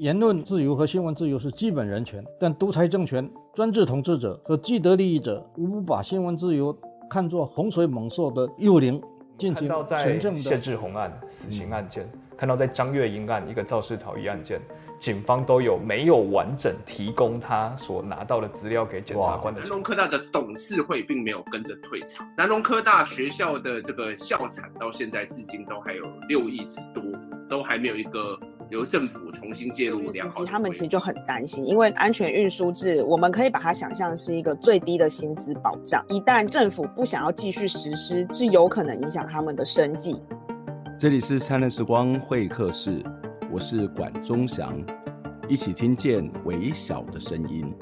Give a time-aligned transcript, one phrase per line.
[0.00, 6.74] 言论自由和新闻自由是基本人权，但独裁政权、专制统治者和既得利益者无不把新闻自由
[7.10, 8.98] 看作洪水猛兽的幽灵，
[9.36, 10.40] 进行神圣的。
[10.40, 14.58] 谢志宏案死刑案件，嗯、看到在张月英案一个肇事逃逸案件，
[14.98, 19.60] 警方都有没有完整提供他所拿到的资料给检察官的？
[19.60, 27.02] 南农科大的董事会并没有跟着退场，南农科大学校的这个校产到现在至今都还有六亿之多，
[27.50, 28.40] 都还没有一个。
[28.70, 36.04] 由政府重新介入，良好他们其实就很担心，因为安全运输制，我们可以把它想象是一个最低的薪资保障。
[36.08, 40.22] 一旦政府不想要继续实施，是有可能影响他们的生计。
[40.96, 43.02] 这里是灿烂时光会客室，
[43.50, 44.80] 我是管中祥，
[45.48, 47.74] 一起听见微小的声音。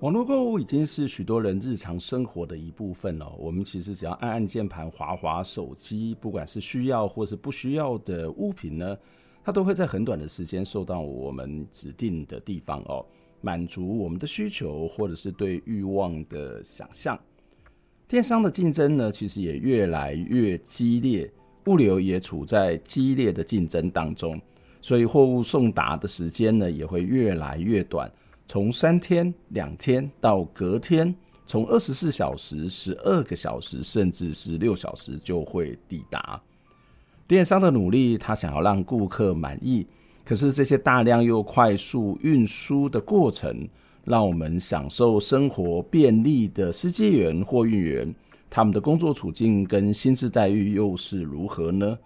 [0.00, 3.30] 网络购物已经是许多人日常生活的一部分了。
[3.38, 8.96] 我们其实只要按按键盘、滑滑手机，不管是需要或是不需要的物品呢，
[9.44, 13.04] 它都会在很短的时间送到我们指定的地方哦，
[13.42, 17.18] 满足我们的需求或者是对欲望的想象。
[18.08, 21.30] 电商的竞争呢，其实也越来越激烈，
[21.66, 24.40] 物流也处在激烈的竞争当中，
[24.80, 28.10] 所以货物送达的时间呢，也会越来越短。
[28.52, 31.14] 从三天、两天到隔天，
[31.46, 36.42] 从二十四小时、十二个小时，甚至是六小时就会抵达。
[37.28, 39.86] 电商的努力，他想要让顾客满意，
[40.24, 43.68] 可是这些大量又快速运输的过程，
[44.02, 48.12] 让我们享受生活便利的司机员、货运员，
[48.50, 51.96] 他们的工作处境跟薪资待遇又是如何呢？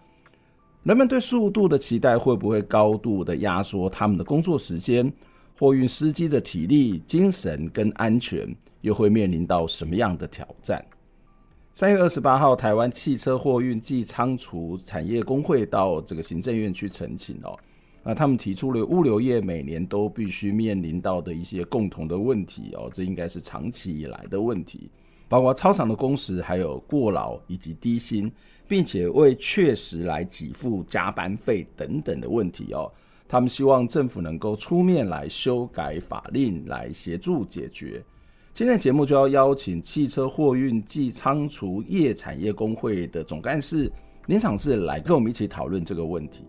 [0.82, 5.10] 人们对速度的期待会不会高度的压缩他们的工作时间？
[5.56, 10.84] 货运司机的体力、精神跟安全又会面临到什么样的挑战？
[11.72, 17.56] 三月二十八号，台湾汽车货运暨仓储产业工会到这个行政院去陈情哦，
[18.02, 24.90] 那他们提出了物流业每年都必须面临到的一些共同的问题哦，这应该是长期以来的问题，
[25.28, 28.30] 包括超长的工时、还有过劳以及低薪，
[28.66, 32.90] 并且未确实来给付加班费等等的问题哦。
[33.34, 38.00] 他们希望政府能够出面来修改法令，来协助解决。
[38.52, 43.90] 今天的节目就要邀请汽车货运暨仓储业产业工会的总干事
[44.26, 46.44] 林长志来跟我们一起讨论这个问题。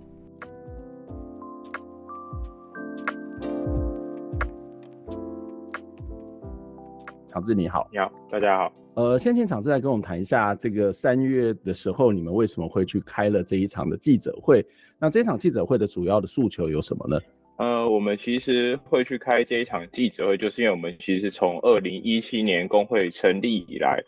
[7.36, 8.74] 昶志你好，你好，大家好。
[8.94, 14.66] 呃，先请昶志来跟我们谈一下，这个三月的时候，你们为什么会去开了这一场的记者会？
[14.98, 17.20] 那这场记者会的主要的诉求有什么呢？
[17.58, 24.02] 呃，我们其实会去开这一场记者会，就是因为我们其实从二零一七年工会成立以来，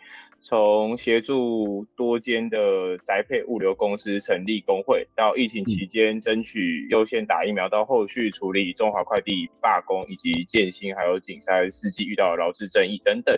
[0.48, 13.38] 从协助多间的宅配物流公司成立工会，到疫情期间争取优先打疫苗，到后续处理中华快递罢工，以及建新还有景山司机遇到的劳资争议等等。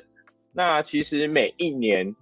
[0.53, 2.15] 那其实每一年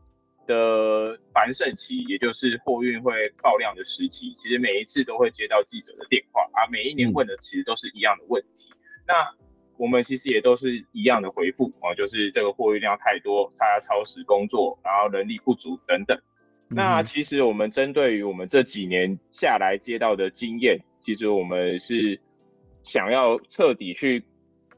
[0.48, 3.12] 的繁盛期，也就是货运会
[3.42, 8.70] 爆量的时期，其实每一次都会接到记者的电话啊，每一年问的其实都是一样的问题。
[8.72, 9.36] 嗯、那
[9.78, 16.18] 我们其实也都是一样的回复啊，就是这个货运量太多，大家超时工作，然后人力不足等等。
[16.70, 22.20] 嗯、那其实我们针对于我们这几年下来接到的经验，其实我们是
[22.84, 24.24] 想要彻底去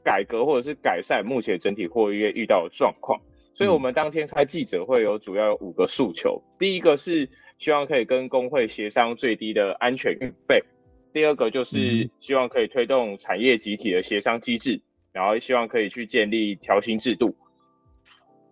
[0.04, 3.20] 改革或者是改善目前整体货运业遇到的状况。
[3.52, 6.42] 所以，我们当天开记者会有主要有五个诉求。
[6.58, 7.28] 第一个是
[7.58, 10.62] 希望可以跟工会协商最低的安全运费；
[11.12, 14.80] 第二个就是希望可以推动产业集体的协商机制，
[15.12, 17.34] 然后希望可以去建立调薪制度；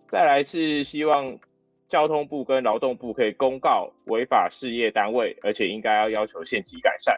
[0.09, 1.39] 再来是希望
[1.87, 7.15] 交通部跟劳动部可以公告违法事业单位，而且应该要要求限期改善；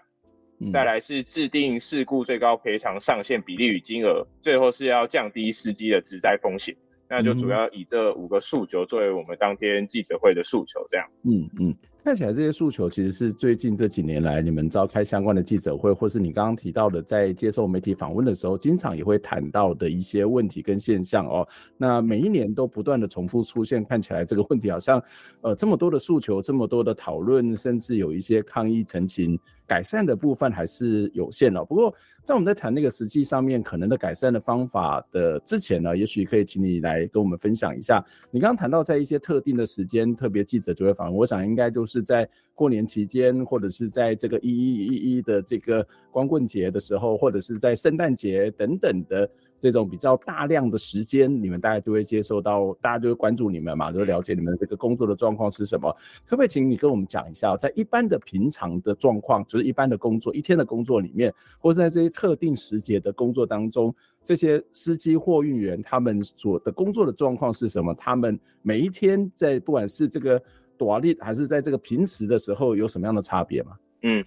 [0.71, 6.75] 再来是制定事故最高赔偿上限比例与金额；最后是要降低司机的职灾风险。
[7.09, 11.05] 那就主要以这五个诉求作为我们当天记者会的诉求，这样。
[11.23, 21.47] 嗯嗯，看起来这些诉求其实是最近这几年来你们召开相关的记者会，或是你刚刚提到的在接受媒体访问的时候，经常也会谈到的一些问题跟现象哦。
[21.77, 25.01] 那每一年都不断的重复出现，看起来这个问题好像
[25.41, 29.39] 呃这么多的诉求，这么多的讨论，甚至有一些抗议陈情。
[29.71, 31.63] 改善的部分还是有限了。
[31.63, 31.95] 不过，
[32.25, 38.03] 在我们在谈那个实际上面可能的改善的方法的之前呢，也许可以请你来跟我们分享一下。
[38.31, 49.29] 你刚刚谈到在一些特定的时间，特别记者就会访问，我想应该就是在过年期间，或者是在这个一一一一的这个光棍节的时候，或者是在圣诞节等等的
[49.61, 55.95] 这种比较大量的时间，你们大概就会接受到，大家就会关注你们嘛，就了解你们这个工作的状况是什么。
[56.25, 63.93] 可不可以请你跟我们讲一下，在一般的平常的状况，就是一般的工作，一天的工作里面，或是在这些特定时节的工作当中，
[64.23, 67.93] 这些司机、货运员他们所的工作的状况是什么？
[67.93, 70.41] 他们每一天在不管是这个
[70.75, 73.77] 短力，还是在这个平时的时候，有什么样的差别吗？
[74.01, 74.25] 嗯。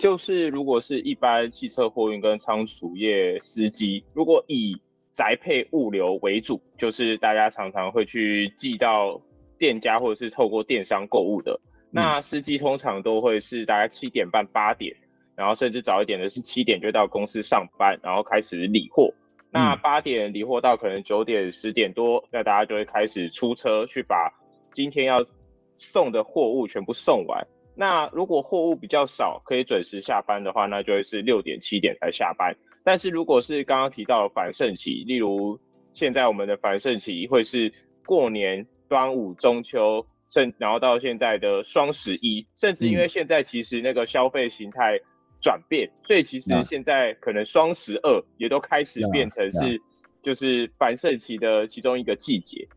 [0.00, 4.80] 就是如果是一般汽车货运跟仓储业司机，如果以
[5.10, 9.20] 宅配物流为主，就是大家常常会去寄到
[9.58, 11.60] 店家或者是透过电商购物的，
[11.90, 14.96] 那司机通常都会是大概七点半八点，
[15.36, 19.12] 然后甚至早一点的是七点就到公司上班，然后开始理货。
[19.50, 24.32] 那八点理货到可能九点十点多，那大家就会开始出车去把
[24.72, 25.26] 今天要
[25.74, 27.46] 送的货物全部送完。
[27.80, 32.54] 那如果货物比较少，可以准时下班的话，那就会是六点七点才下班。
[32.84, 35.58] 但是如果是刚刚提到的繁盛期，例如
[35.90, 37.72] 现在我们的繁盛期会是
[38.04, 45.00] 过年、端午、中秋，甚然后到现在的双十一，甚至因为现在其实那个消费形态
[45.40, 49.80] 转变，嗯、所以其实现在可能双十二也都开始变成是
[50.22, 52.68] 就是繁盛期的其中一个季节。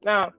[0.00, 0.32] 那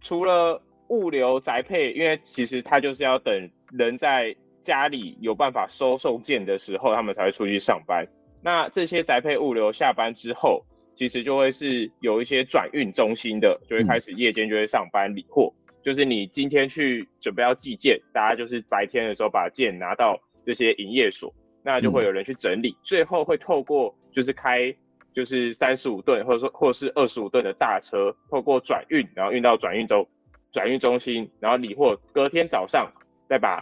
[0.00, 8.06] 除了物流宅配，因为其实它就是要等人在家里有办法收送件的时候，他们才会出去上班。
[8.42, 10.64] 那这些宅配物流下班之后，
[10.94, 15.52] 其实就会是有一些转运中心的，就会开始夜间就会上班理货。
[15.66, 24.74] 嗯、就是你今天去准备要寄件，大家就是白天的时候把件拿到这些营业所，那就会有人去整理，嗯、最后会透过就是开
[25.14, 30.06] 就是三十五吨或者说或是二十五吨的大车，透过转运，然后运到转运中。
[30.54, 32.88] 转运中心，然后理货，隔天早上
[33.28, 33.60] 再把，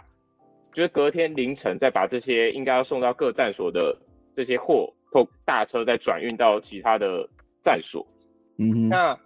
[0.73, 3.97] 就是隔天凌晨再把这些应该要送到各站所的
[4.31, 7.27] 这些货，透大车再转运到其他的
[7.63, 8.05] 站所。
[8.59, 9.19] 嗯哼，那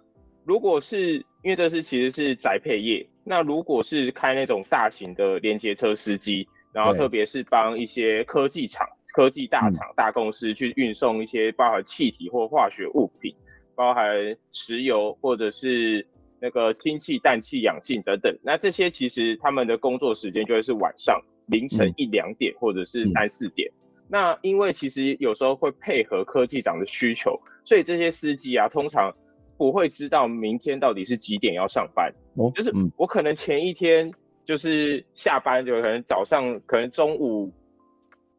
[0.44, 13.34] 如果是因为这是其实是宅配业，那如果是开那种大型的连接车司机，然后特别是帮一些科技厂、科技大厂、大公司去运送一些包含气体或化学物品，
[13.74, 16.06] 包含石油或者是。
[16.40, 23.68] 那个氢气、氮气、氧气等等，那这些其实他们的工作时间就会是晚上凌晨一两点或者是三四点。
[23.70, 29.12] 嗯、那因为其实有时候会配合科技长的需求，所以这些司机啊，通常
[29.56, 32.12] 不会知道明天到底是几点要上班。
[32.36, 34.12] 哦，就是我可能前一天
[34.44, 37.52] 就是下班，就可能早上，可能中午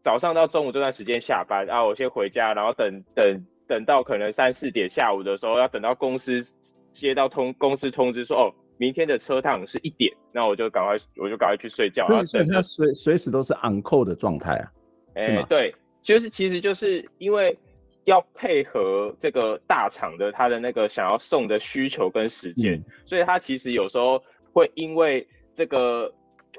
[0.01, 6.41] 早上到中午这段时间下班，然后我先回家，然后等等等到可能三四点下午的时候，要等到公司。
[6.91, 12.07] 接到通公司通知说，哦，明天的车趟是一点，那我就赶快，我就赶快去睡觉。
[12.25, 14.71] 所以他随随时都是 on call 的状态啊。
[15.15, 17.57] 哎、欸，对，就是其实就是因为
[18.05, 26.11] 要配合这个大厂的他的那个想要送的需求跟时间，嗯、所以他其实有时候会因为这个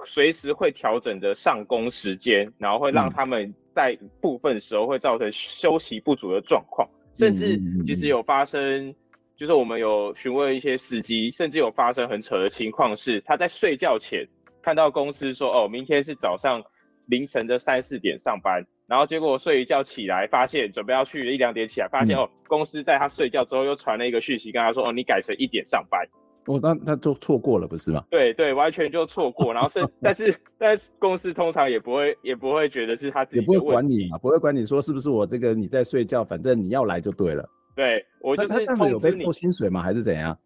[0.05, 8.95] 随时会调整的上工时间，然后会让他们在部分时候会造成休息不足的状况，嗯、甚至其实有发生。
[9.41, 14.29] 就是我们有询问一些司机，甚至有发生很扯的情况，是他在睡觉前
[14.61, 16.63] 看到公司说，哦，明天是早上
[17.07, 26.07] 凌晨的三四点上班，然后结果睡一觉起来，发现准备要去一两点起来，发现、嗯、哦，公司在他睡觉之后又传了一个讯息，跟他说，哦，你改成一点上班，
[26.45, 28.05] 哦，那那就错过了，不是吗？
[28.11, 37.49] 对对，完全就错过，然后是，但是 但是公司通常也不会也不会觉得是他自己，也不会管你嘛，不会管你说是不是我这个你在睡觉，反正你要来就对了。
[37.75, 39.83] 对，我就是他这样子有被扣薪水吗？
[39.83, 40.37] 还是怎样？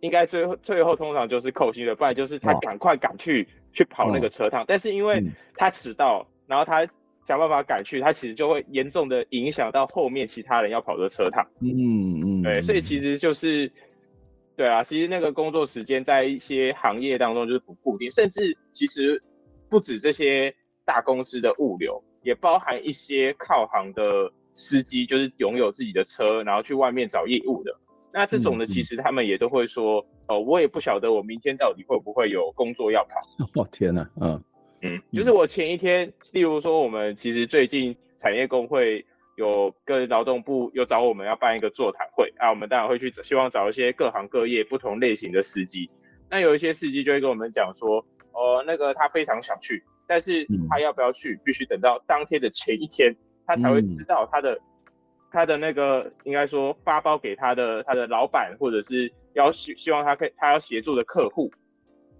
[0.00, 4.64] 应该最后最后通常就是扣薪水，不然就是他赶快赶去、哦、去跑那个车趟。
[4.66, 5.22] 但是因为
[5.54, 6.86] 他迟到，嗯、然后他
[7.26, 11.46] 想办法赶去，他其实就会严重的影响到后面其他人要跑的车趟。
[11.60, 13.70] 嗯嗯，对，所以其实就是，
[14.56, 19.22] 对啊，其实那个工作时间在一些行业当中就是不固定，甚至其实
[19.68, 20.54] 不止这些
[20.86, 24.32] 大公司的物流，也包含一些靠行的。
[24.60, 27.74] 司机就是拥有自己的车，然后去外面找业务的。
[28.12, 33.20] 那这种呢，其实他们也都会说，哦，我也不晓得我明天到底会不会有工作要跑。
[33.54, 34.42] 哦天哪，嗯
[34.82, 45.88] 嗯，就是我前一天，例如说，我们其实最近产业工会有跟劳动部有找我们要办一个座谈会啊，我们当然会去希望找一些各行各业不同类型的司机。
[46.28, 53.14] 那有一些司机就会跟我们讲说，哦，那个他非常想去，但是他要不要去，必须等到当天的前一天。
[53.50, 54.60] 他才会知道他的、嗯、
[55.32, 61.50] 他的那个应该说发包给他的他的老板或者是要希希望他可以他要协助的客户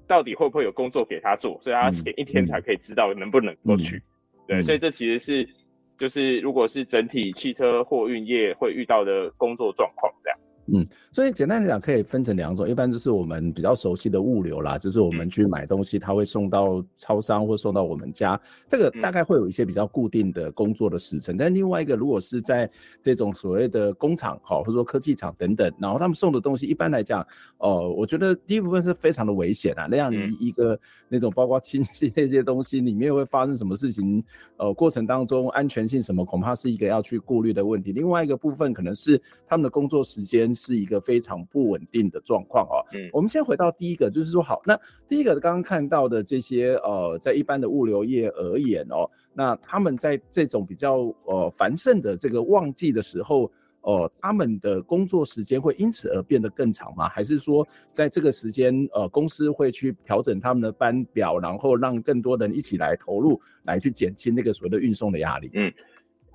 [0.08, 3.96] 到底会不会有工作给他做，所以他前一天才可以知道能不能够去。
[3.96, 4.02] 嗯、
[4.48, 5.48] 对，嗯、所以这其实是
[5.96, 10.38] 就是如果是整体汽车货运业会遇到的工作状况这样。
[10.72, 21.36] 嗯，所以简单来讲，可以分成两种，一般就是我们比较熟悉的物流啦，就是我们去买东西，它会送到超商或送到我们家，这个大概会有一些比较固定的工作的时程。
[21.36, 22.70] 但另外一个，如果是在
[23.02, 27.26] 这种所谓的工厂，哈，或者说科技厂等等，然后他们送的东西，一般来讲，
[27.58, 34.22] 呃，我觉得第一部分是非常的危险啊，那样你一个那种包括亲戚 那些东西里面会发生什么事情，
[34.56, 37.90] 呃，过程当中安全性什么，恐怕是一个要去顾虑的问题。
[37.90, 40.54] 另外一个部分可能是他们的工作时间。
[40.60, 42.84] 是一个非常不稳定的状况哦。
[42.92, 53.50] 嗯，我们先回到第一个，就是说，好，那第一个刚刚看到的这些呃，在一般的物流业而言哦，那他们在这种比较呃繁盛的这个旺季的时候，
[53.80, 57.08] 呃，他们的工作时间会因此而变得更长吗？
[57.08, 65.50] 还是说，在这个时间呃，公司会去调整他们的班表，然后让更多人一起来投入，来去减轻那个所谓的运送的压力？
[65.54, 65.72] 嗯，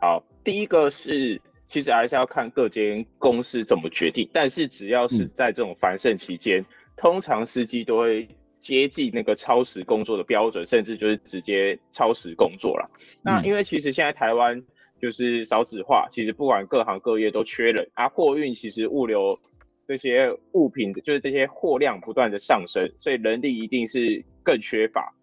[0.01, 1.39] 好，第一个是。
[1.67, 8.27] 其实还是要看各间公司怎么决定，但是只要是在这种繁盛期间，嗯、通常司机都会
[8.59, 12.89] 接近那个超时工作的标准，甚至就是直接超时工作了。
[12.93, 14.63] 嗯、那因为其实现在台湾
[15.01, 18.07] 就是少子化，其实不管各行各业都缺人啊。
[18.09, 19.39] 货运其实物流
[19.87, 25.13] 这些物品，就是这些货量不断的上升，所以人力一定是更缺乏。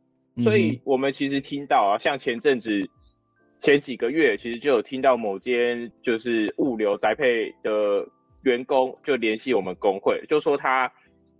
[0.42, 2.90] 所以我们其实听到啊，像前阵子。
[3.62, 8.04] 前几个月，其实就有听到某间就是物流宅配的
[8.42, 10.92] 员工就联系我们工会，就说他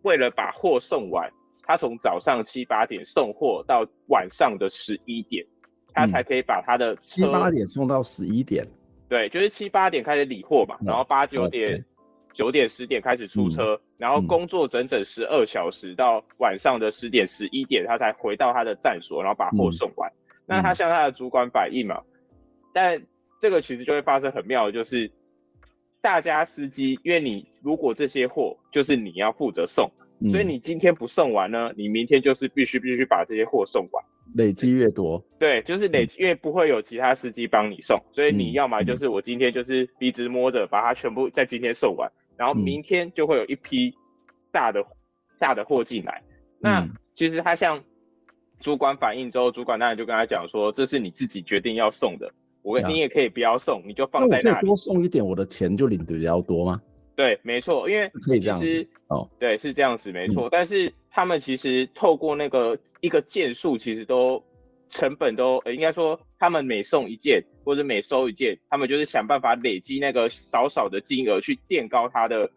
[0.03, 1.29] 为了把货送完，
[1.65, 5.45] 他从早上七八点送货到晚上的十一点，
[5.93, 8.65] 他才可以把他的车七八点送到十一点。
[9.09, 11.85] 对，就是七八点开始理货嘛，然后八九点、
[12.33, 20.09] 九点、十点开始出车，然后工作整整十二小时，到晚上的十点、十一点，他才回到他的站所，然后把货送完。
[20.47, 22.01] 那他向他的主管反映嘛？
[22.73, 23.03] 但
[23.41, 25.11] 这个其实就会发生很妙的，就是
[26.01, 43.95] 大家司机，因为你如果这些货就是你要负责送，嗯、所以你今天不送完呢，你明天就是必须必须把这些货送完，累积越多，对，就是累积，因为不会有其他司机帮你送，所以你要么就是我今天就是鼻子摸着把它全部在今天送完，然后明天就会有一批
[44.51, 44.85] 大的
[45.39, 46.23] 大的货进来。
[46.59, 47.83] 那其实他向
[48.61, 52.33] 主管反映之后，主管当然就跟他讲说，这是你自己决定要送的。
[52.63, 54.55] 我你也可以不要送，你就放在那里。
[54.55, 56.81] 那我多送一点，我的钱就领的比较多吗？
[57.15, 58.89] 对，没错，因为可以这样子。
[59.09, 60.47] 哦，对，是这样子，没错。
[60.47, 64.43] 嗯、但是他们其实透过那个一个件数，其实都
[64.89, 72.51] 成本都，呃、应该说他们每送一件或者每收一件，他们就是想办法累积那个少少的金额去垫高他的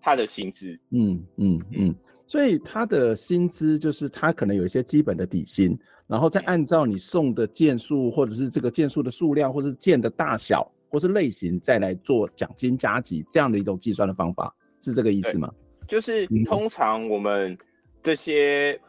[0.00, 0.76] 他的薪资。
[0.90, 1.94] 嗯嗯嗯，
[2.26, 5.78] 所以他的薪资就是他可能有一些基本的底薪。
[6.08, 15.52] 然后再按照你送的件数，或者是这个件数的数量，或是件的大小，或是类型，再来做奖金加急这样的一种计算的方法，是这个意思吗？
[15.86, 17.56] 就是通常我们
[18.02, 18.80] 这些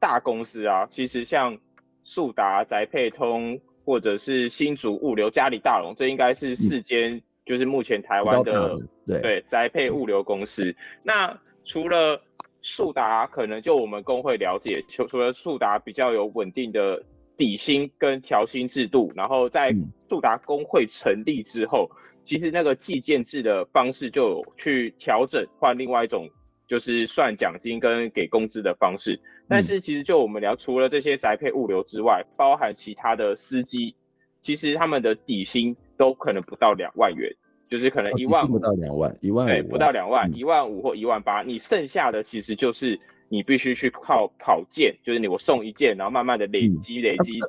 [0.00, 1.56] 大公司啊，其实像
[2.02, 10.74] 速达、宅配通，或者是新竹物流、嘉里大龙，这应该是四间，就是目前台湾的对对宅配物流公司。
[11.02, 12.20] 那除了
[12.66, 17.00] 速达可能就我们工会了解，除除了速达比较有稳定的
[17.36, 19.72] 底薪跟调薪制度，然后在
[20.08, 21.88] 速达工会成立之后，
[22.24, 26.28] 其实那个计件制的方式就有去调整，换另外一种
[26.66, 29.20] 就是算奖金跟给工资的方式。
[29.46, 33.94] 但是其实就我们聊，除了这些宅配物流之外，包含其他的司机，
[34.40, 37.32] 其实他们的底薪都可能不到两万元。
[37.68, 47.40] 就是可能一万不到两万，一万对，不到两万，一万五或一万八，你剩下的其实就是你必须去靠跑件，就是你我送一件，然后慢慢的累积累积，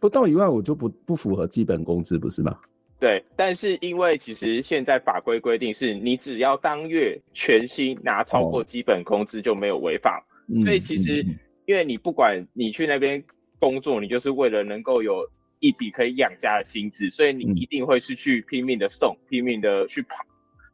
[0.00, 2.58] 不到一万五就不不符合基本工资，不是吗？
[2.98, 10.24] 对，但是因为其实现在法规规定是你只要当月全薪拿超过基本工资就没有违法，
[10.64, 11.22] 所以其实
[11.66, 13.22] 因为你不管你去那边
[13.58, 15.28] 工作，你就是为了能够有。
[15.60, 20.16] 一笔可以养家的薪资，所以你一定会是去拼命的送，嗯、拼命的去跑。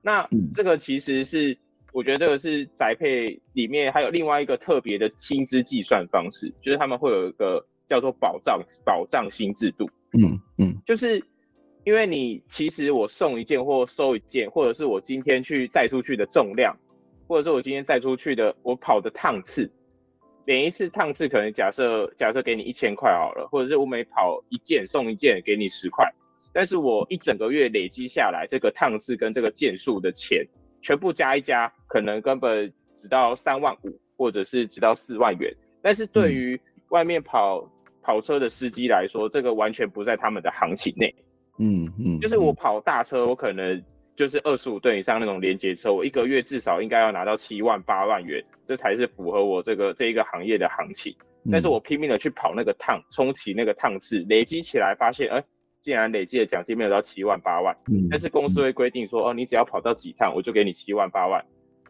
[0.00, 1.58] 那这个其实是，
[1.92, 9.90] 我觉得这个是宅配里面还有另外一个特别的薪资计算方式，就是他们会有一个叫做保障保障薪制度。
[10.12, 11.22] 嗯嗯，就是
[11.84, 16.76] 因为你其实我送一件或收一件，或者是我今天去载出去的重量，
[17.26, 19.70] 或者是我今天载出去的我跑的趟次。
[20.46, 26.08] 每一次趟次可能假设假设给你一千块好了，或者是我每跑一件送一件给你十块，
[26.52, 30.46] 但是我一整个月累积下来，这个趟次跟这个件数的钱
[30.80, 35.52] 全部加一加，可能根本只到三万五，或者是只到四万元。
[35.82, 36.60] 但是对于
[36.90, 37.68] 外面跑
[38.00, 41.12] 跑车的司机来说，这个完全不在他们的行情内。
[41.58, 43.82] 嗯嗯，就是我跑大车，我可能
[44.16, 51.14] 就是二十五吨以上那种连接车，我一个月至少应该要拿到七万八万元，这才是符合我这个这一个行业的行情。
[51.52, 55.44] 但是我拼命的去跑那个趟，冲起那个趟次，累积起来发现，哎、欸，
[55.80, 57.76] 竟然累积的奖金没有到七万八万。
[57.88, 58.08] 嗯。
[58.10, 61.40] 但是公司会规定说，哦，你只要跑到几趟，我就给你七万八万；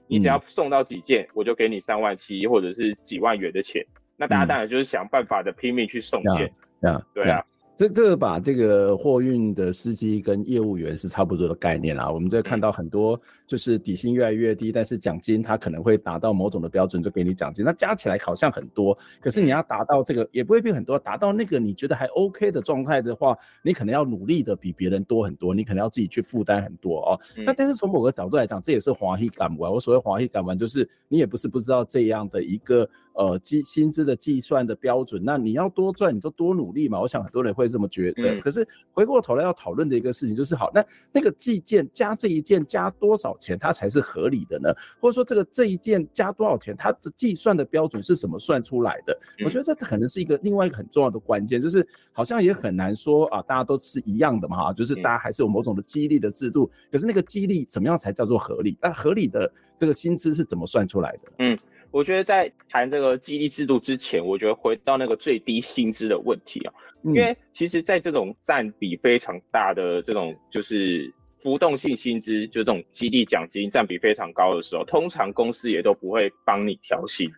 [0.09, 3.83] 你只要送到几件，我就给你三万七或者是几万元的钱。
[4.17, 6.53] 那大家当然就是想办法的拼命去送件。
[6.81, 7.43] 嗯，对啊。
[7.77, 12.11] 这这个把这个货运的司机跟业务员是差不多的概念啦。
[12.11, 27.21] 我们在看到很多就是底薪越来越低，但是奖金他可能会达到某种的标准就给你奖金，那加起来好像很多，可是你要达到这个也不会变很多，达到那个你觉得还 OK 的状态的话，你可能要努力的比别人多很多，你可能要自己去负担很多哦。
[27.45, 29.71] 那但是从某个角度来讲，这也是欢喜甘愿。
[29.71, 36.99] 我所谓欢喜甘愿，就是你也不是不知道这样的一个呃计薪资的计算的标准，那你要多赚你就多努力嘛。
[36.99, 37.67] 我想很多人会。
[37.67, 44.73] 这么觉得，可是回过头来要讨论的一个事情就是，好，那那个计件加这一件加多少钱，它才是合理的呢？
[45.01, 49.19] 或者说，这个这一件加多少钱，它的计算的标准是怎么算出来的？
[49.45, 58.77] 我觉得这可能是一个另外一个很重要的关键，就是好像也很难说啊，大家都是一样的嘛，哈，就是大家还是有某种的激励的制度，可是那个激励怎么样才叫做合理？
[58.81, 61.33] 那合理的这个薪资是怎么算出来的？
[61.39, 61.59] 嗯。
[61.93, 66.75] 我觉得在谈这个激励制度之前，我觉得回到那个最低薪资的问题啊，
[67.05, 77.31] 因为其实，在这种占比非常大的这种就是浮动性薪资，就这种激励奖金占比非常高的时候，通常公司也都不会帮你调薪。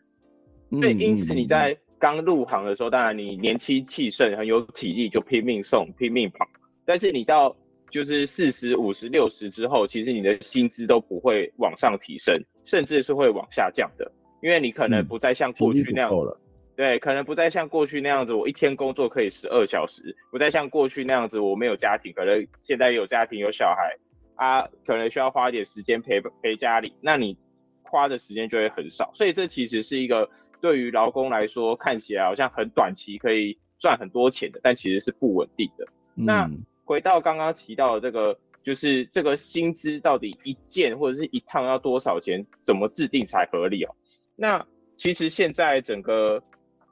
[0.70, 6.46] 所以因此你在刚入行的时候，当然你年轻气盛，很有体力，就拼命送、拼命跑。
[6.84, 7.56] 但是你到
[7.90, 14.12] 就是四十五十六十之后，其实你的薪资都不会往上提升，甚至是会往下降的。
[14.42, 16.36] 因为你可能不再像过去那样，嗯、
[16.78, 23.96] 对，可能不再像过去那样子，我一天工作可以十二小时，不再像过去那样子，我没有家庭，可能现在有家庭有小孩
[24.36, 27.36] 啊，可能需要花一点时间陪陪家里，那你
[27.82, 30.30] 花的时间就会很少，所以这其实是一个
[30.60, 35.84] 对于劳工来说看起来好像很短期可以赚很多钱的，但其实是不稳定的。
[36.14, 36.48] 嗯、那
[36.84, 43.92] 回到刚刚提到的这个，就是这个薪资到底一件或者是一趟要多少钱，怎么制定才合理哦？
[44.36, 44.64] 那
[44.94, 46.40] 其实现在整个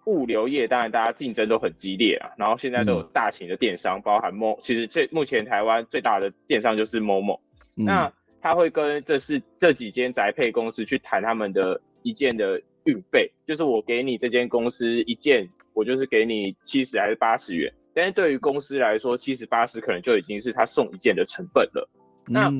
[0.07, 2.31] 物流业，当然大家竞争都很激烈啊。
[2.39, 7.39] 然后现在都有大型的电商，包含 Mo，其实最目前台湾最大的电商就是 Momo。
[7.75, 17.73] 那他会跟这是这几间宅配公司去谈他们的一件的运费，就是我给你这间公司一件，我就是给你七十还是八十元。
[17.95, 21.89] 但是对于公司来说，七十八十可能就已经是他送一件的成本了。
[22.27, 22.51] 那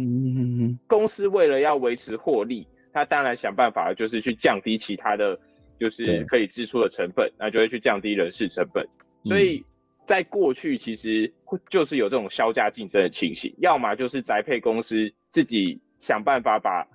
[0.87, 2.67] 公司为了要维持获利。
[2.93, 5.39] 他当然想办法，就是去降低其他的，
[5.79, 8.87] 就是可以支出的成本，那就会去降低人事成本。
[9.25, 9.65] 所以
[10.05, 11.33] 在过去，其实
[11.69, 16.87] 就是有这种削价竞争的情形，要么就是宅配公司自己想办法把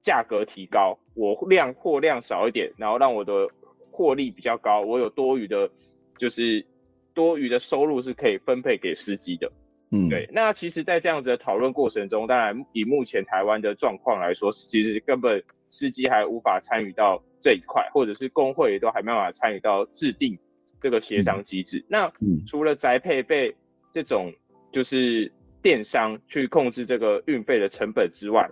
[0.00, 3.48] 价格提高，我量货量少一点，然后让我的
[3.90, 5.70] 获利比较高，我有多余的，
[6.16, 6.64] 就是
[7.12, 9.50] 多余的收入是可以分配给司机的。
[9.90, 10.28] 嗯，对。
[10.32, 20.38] 那其实，在这样子的讨论过程中，当然以目前台湾的状况来说，其实根本司机还无法参与到这一块，或者是工会也都还没办法参与到制定
[20.80, 21.78] 这个协商机制。
[21.78, 22.12] 嗯、那
[22.46, 23.54] 除了宅配被
[23.92, 24.32] 这种
[24.72, 28.48] 就是电商去控制这个运费的成本之外，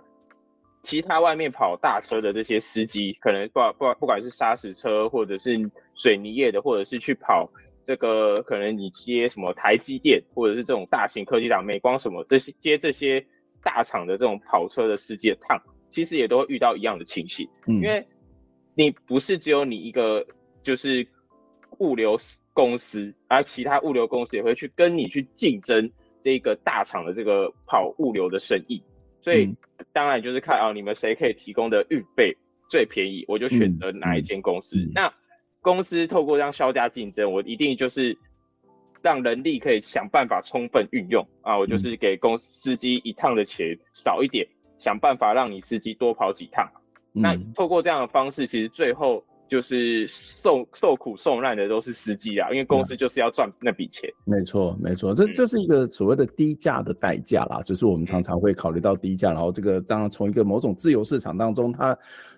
[0.83, 5.57] 其他外面跑大车的这些司机，可能不不不管是砂石车，或者是
[5.93, 7.49] 水泥业的，或者是去跑。
[7.83, 13.23] 这个可能你接什么台积电，或者是这种大型科技厂、美光什么这些接这些
[13.61, 15.61] 大厂的这种跑车的司机的趟，
[15.95, 17.47] 其实也都会遇到一样的情形。
[17.67, 18.05] 嗯，因为
[18.73, 20.27] 你不是只有你一个
[20.61, 21.07] 就是
[21.79, 22.17] 物流
[22.51, 28.83] 公司，而其他物流公司也会去跟你去竞争这个大厂的这个跑物流的生意，
[29.21, 29.55] 所以
[29.93, 32.35] 当然就是看啊，你们谁可以提供的运费
[32.69, 34.75] 最便宜，我就选择哪一间公司。
[34.93, 35.13] 那
[35.61, 38.17] 公司透过这样削价竞争，我一定就是
[39.01, 44.45] 让人力可以想办法充分运用啊，我就是给公司司机一趟的钱少一点，
[44.77, 46.69] 想办法让你司机多跑几趟。
[47.13, 49.23] 嗯、那透过这样的方式，其实最后。
[49.47, 54.09] 就是受受苦受难的都是司机啊，因为公司就是要赚那笔钱。
[54.25, 61.95] 没错，没错，这这是一个所谓的低价的代价啦，就是我们常常会考虑到低价，然后这个当然从一个某种自由市场当中，它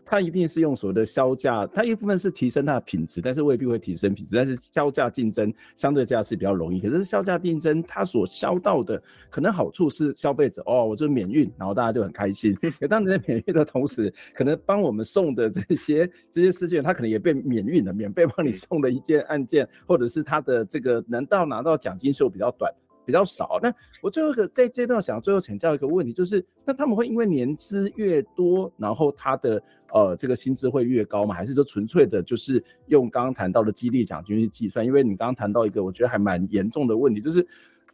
[0.10, 4.36] 它一定是用所谓的销价，它一部分是提升它的品质，但是未必会提升品质。
[4.36, 12.56] 但是销价竞争相对价是比较容易，可是销价竞争它所销到的可能好处是消费者哦，我就免运，然后大家就很开心。
[12.80, 22.74] 可当你在免运的同时，可能帮我们送的这些这些事件，它可能也被免运了，免费帮你送了一件案件，或者是它的这个能到拿到奖金数比较短。
[23.08, 23.58] 比较少。
[23.64, 31.34] 那我最后一个在这段想最后请教一个问题，就是那他们会因为年资越多，然后他的呃这个薪资会越高吗？
[31.34, 34.86] 还是说纯粹的就是用刚刚谈到的激励奖金去计算？
[34.86, 37.48] 因为你刚刚谈到一个我觉得还蛮严重的问题，就是。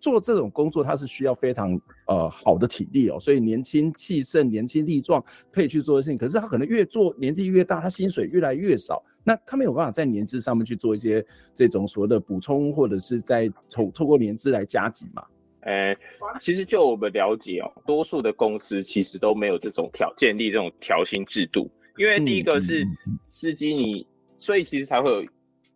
[0.04, 6.18] 做这种工作，它是需要非常呃好的体力哦，所以年轻气盛、年轻力壮可以去做的事情。
[6.18, 15.24] 可是他可能越做年纪越大，他薪水越来越少，那他没有办法在年资上面去做一些这种所谓的补充，或者是在透透过年资来加急嘛？
[15.62, 15.96] 呃，
[16.42, 22.86] 其实就我们了解哦，多数的公司其实都没有这种调建立这种调薪制度，因为第一个是
[23.30, 24.06] 司机你，
[24.38, 25.26] 所以其实才会有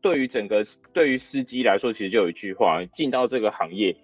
[0.02, 3.96] 对于整个对于司机来说，其实就有一句话，进到这个行业。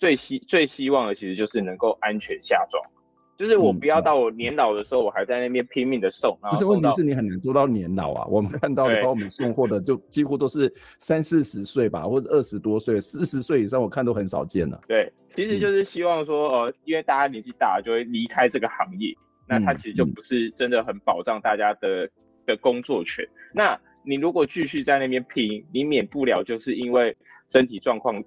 [0.00, 2.82] 最希最希望的其实就是能够安全下庄，
[3.36, 6.36] 就是我不要到我年老的时候，我还在那边拼命的送。
[6.50, 8.26] 可是问题是你很难做到年老啊。
[8.26, 14.80] 我们看到的帮我们送货的，就几乎都是三四十岁吧，或者二十多岁、四十岁以上，我看都很少见了。
[14.88, 19.14] 对，其实就是希望说，呃，因为大家年纪大了就会离开这个行业，
[19.46, 22.08] 那他其实就不是真的很保障大家的
[22.46, 23.22] 的工作权。
[23.54, 27.14] 那你如果继续在那边拼，你免不了就是因为
[27.46, 28.24] 身体状况。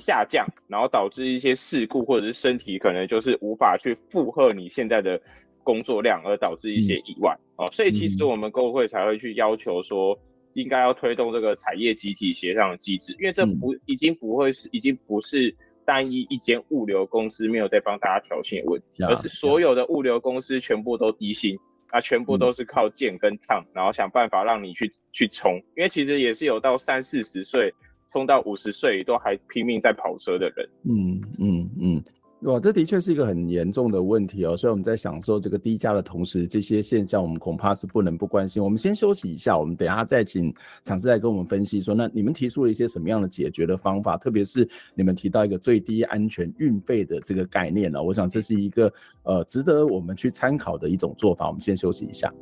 [0.00, 5.20] 下降，然后导致一些事故，或者是身体可能就是无法去负荷你现在的
[5.62, 7.70] 工作量，而导致一些意外、嗯、哦。
[7.70, 10.18] 所以其实我们工会才会去要求说，
[10.54, 21.56] 应该要推动这个产业集体协商的机制，因为这不已经不会是，已经不是单一一间物流公司没有在帮大家调薪的问题，而是所有的物流公司全部都低薪，
[21.90, 27.72] 啊，全部都是靠贱跟烫，然后想办法让你去去冲，因为其实也是有到三四十岁。
[28.10, 32.02] 冲到五十岁都还拼命在跑车的人，嗯嗯嗯，
[32.42, 34.56] 哇，这的确是一个很严重的问题哦。
[34.56, 38.62] 所以我们在享受这个低价的同时，这些现象我们恐怕是不能不关心。
[38.62, 44.16] 我们先休息一下，我们等下再请厂师来跟我们分析说，那你们提出了一些什么样的解决的方法？
[44.16, 48.92] 特别是你们提到一个最低安全运费的这个概念呢、我想这是一个
[49.24, 51.46] 呃值得我们去参考的一种做法。
[51.48, 52.32] 我们先休息一下。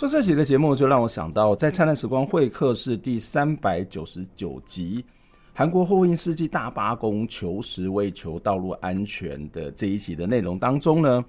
[0.00, 5.04] 做这期的节目，就让我想到在《灿烂时光会客室》第三百九十九集，
[5.52, 11.22] 韩国货运司机大罢工求实为求道路安全的这一集的内容当中呢，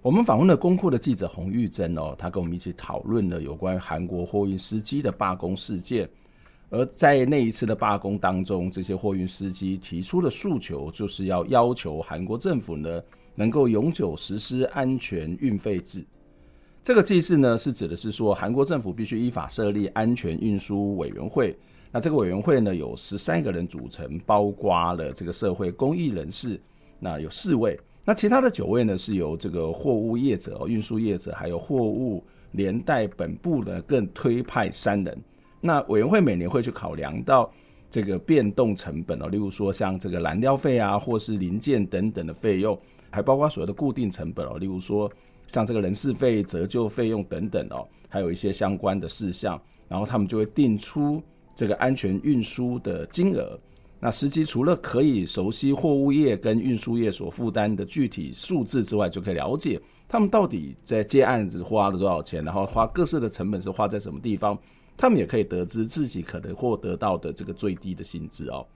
[0.00, 6.08] 我们访问了公库的记者洪玉珍哦，他跟我们一起讨论了有关韩国货运司机的罢工事件。
[6.70, 12.98] 而在那一次的罢工当中，这些货运司机提出的诉求，就是要要求韩国政府呢，
[13.34, 16.02] 能够永久实施安全运费制。
[16.86, 21.52] 这个机制呢，是指的是说，韩国政府必须依法设立安全运输委员会。
[21.90, 26.60] 那这个委员会呢，有十三个人组成，包括了这个社会公益人士，
[27.00, 27.76] 那有四位。
[28.04, 32.22] 那其他的九位呢，是由这个货物业者、运输业者，还有货物
[32.52, 35.18] 连带本部呢，更推派三人。
[35.60, 37.52] 那委员会每年会去考量到
[37.90, 42.78] 这个变动成本哦，例如说像这个燃料费啊，或是零件等等的费用，
[43.10, 45.10] 还包括所谓的固定成本哦，例如说。
[45.46, 51.22] 像这个人事费、折旧费用等等哦，还有一些相关的事项，然后他们就会定出
[51.54, 53.58] 这个安全运输的金额。
[53.98, 64.56] 那司机除了可以熟悉货物业跟运输业所负担的具体数字之外，就可以了解他们到底在接案子花了多少钱，然后花各式的成本是花在什么地方，
[64.98, 68.66] 他们也可以得知自己可能获得到的这个最低的薪资哦。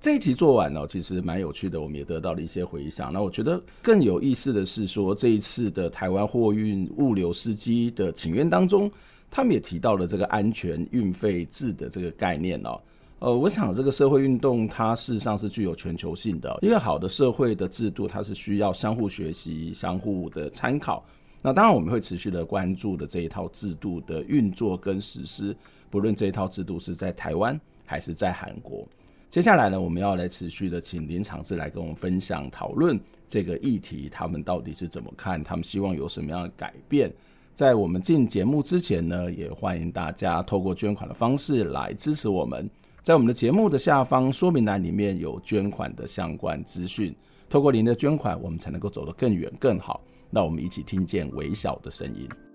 [0.00, 3.12] 这一集做完了，其实蛮有趣的，我们也得到了一些回响。
[3.12, 8.90] 那我觉得更有意思的是说，这一次的台湾货运物流司机的请愿当中，
[9.30, 12.80] 他们也提到了这个安全运费制的这个概念哦。
[13.18, 21.04] 呃，我想这个社会运动它事实上是具有全球性的，一个好的社会的制度，它是需要相互学习、相互的参考。
[21.42, 25.56] 那当然我们会持续的关注的这一套制度的运作跟实施，
[25.90, 28.86] 不论这一套制度是在台湾还是在韩国。
[29.30, 35.42] 接下来呢，我们要来持续的请林厂志来跟我们分享讨论这个议题，他们到底是怎么看？
[35.44, 37.12] 他们希望有什么样的改变？
[37.54, 42.68] 在我们进节目之前呢，也欢迎大家透过捐款的方式来支持我们。
[43.02, 47.14] 在我们的节目的下方说明栏里面有捐款的相关资讯，
[47.48, 50.02] 透过您的捐款，我们才能够走得更远更好。
[50.30, 52.45] 那我们一起听见微小的声音。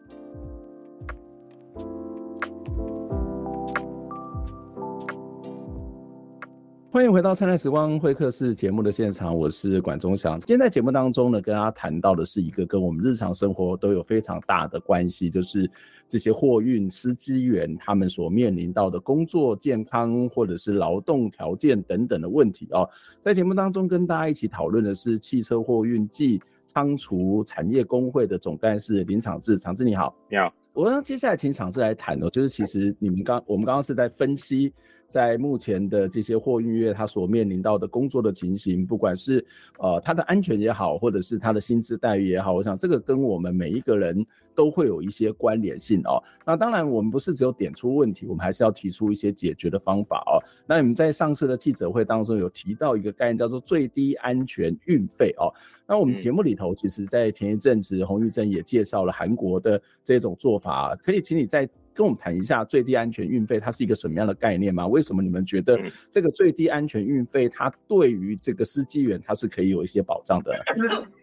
[6.93, 10.37] 欢迎回到灿烂时光会客室节目的现场，我是管中祥。
[10.41, 15.71] 今天在节目当中呢，跟大家谈到的是一个跟我们日常生活都有非常大的关系，就是
[16.09, 22.85] 这些货运司机员他们所面临到的工作健康或者是劳动条件等等的问题哦。
[23.23, 30.53] 在节目当中跟大家一起讨论的是汽车货运暨仓储产业工会的总干事林长志，长志你好，你好。
[30.73, 34.73] 我要接下来请长志来谈哦，就是其实你们刚我们刚刚是在分析。
[35.11, 39.45] 在目前的这些货运业，它所面临到的工作的情形，不管是
[39.77, 46.23] 呃它的安全也好，或者是它的薪资待遇也好，我想这个跟我们每一个人都会有一些关联性哦。
[46.45, 50.39] 那当然，我们不是只有点出问题，我们还是要提出一些解决的方法哦。
[50.65, 55.51] 那你们在上次的记者会当中有提到一个概念，叫做最低安全运费哦。
[55.85, 61.69] 那我们节目里头，其实在前一阵子，洪玉珍也介绍了韩国的这种做法，可以请你在。
[61.93, 64.87] 跟我们谈一下最低安全运费，它是一个什么样的概念吗？
[64.87, 70.53] 为什么你们觉得这个最低安全运费，它对于这个司机员，它是可以有一些保障的？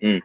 [0.00, 0.20] 嗯，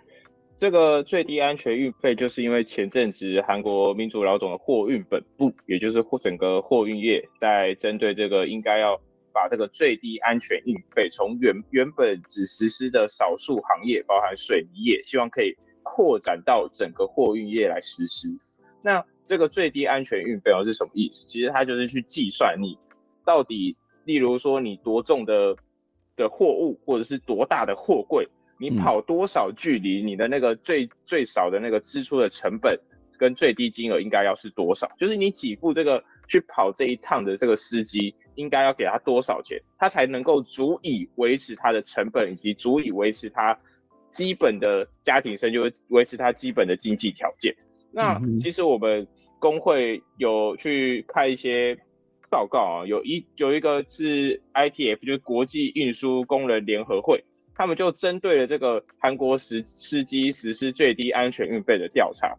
[0.60, 9.00] 这个最低安全运费，就是因为前阵子韩国民主老总的货运本部，也就是整个货运业，在针对这个应该要
[9.34, 18.28] 把这个最低安全运费，从原原本只实施的少数行业，包含水泥业，希望可以扩展到整个货运业来实施。
[18.82, 21.28] 那这个最低安全运费哦是什么意思？
[21.28, 22.78] 其实它就是去计算你
[23.26, 25.56] 到底，例如说你多重的
[26.16, 28.28] 的货物，或者是多大的货柜，
[28.60, 32.80] 你跑多少距离，你的那个最最少的那个支出的成本
[33.18, 34.92] 跟最低金额应该要是多少？
[34.98, 43.58] 就是你给付这个去跑这一趟的这个司机，应该要给他多少钱，他才能够足以维持他的成本，以及足以维持他
[44.10, 47.56] 基本的家庭生，就维持他基本的经济条件。
[47.94, 51.78] 那其实我们工会有去看一些
[52.30, 62.36] 报告啊，有一有一个是 ITF，就是国际运输工人联合会，他们就针对了这个韩国司司机实施最低安全运费的调查。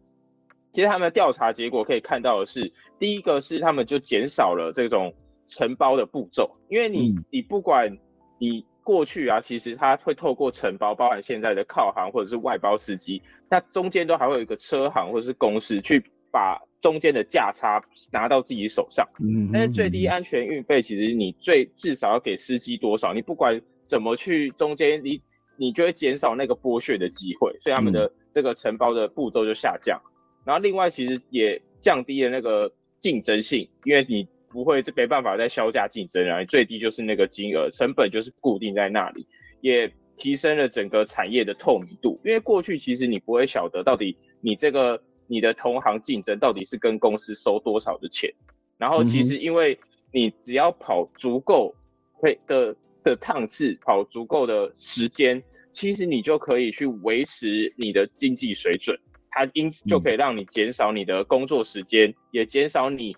[0.73, 5.14] 其实他们的调查结果可以看到的是，第一个是他们就减少了这种
[5.47, 7.97] 承包的步骤，因为你你不管
[8.38, 8.67] 你。
[8.85, 13.20] 过去啊，其实它会透过承包，包含现在的靠行或者是外包司机，
[13.51, 19.09] 那中间都还会有一个车行或者是公司去把中间的价差拿到自己手上。
[19.20, 23.14] 嗯，但是最低安全运费，其实你最至少要给司机多少？
[23.14, 25.20] 你不管怎么去中间，你
[25.57, 29.99] 你就会减少那个剥削的机会，所以他们的这个承包的步骤就下降。
[30.44, 32.70] 然后另外其实也降低了那个
[33.01, 34.29] 竞争性，因为你。
[34.55, 39.27] 不会，这没办法再削价竞争，然后最低就是那个金额，成本就是固定在那里，
[39.61, 42.21] 也提升了整个产业的透明度。
[42.25, 48.33] 因为过去其实你不会晓得到底你这个你的同行竞争到底是跟公司收多少的钱，
[48.79, 49.77] 然后其实因为
[50.12, 51.75] 你只要跑足够
[52.12, 58.97] 会的的趟次，跑足够的时间，其实你就可以去维持你的经济水准，
[59.31, 63.17] 它因此就可以让你减少你的工作时间，也减少你。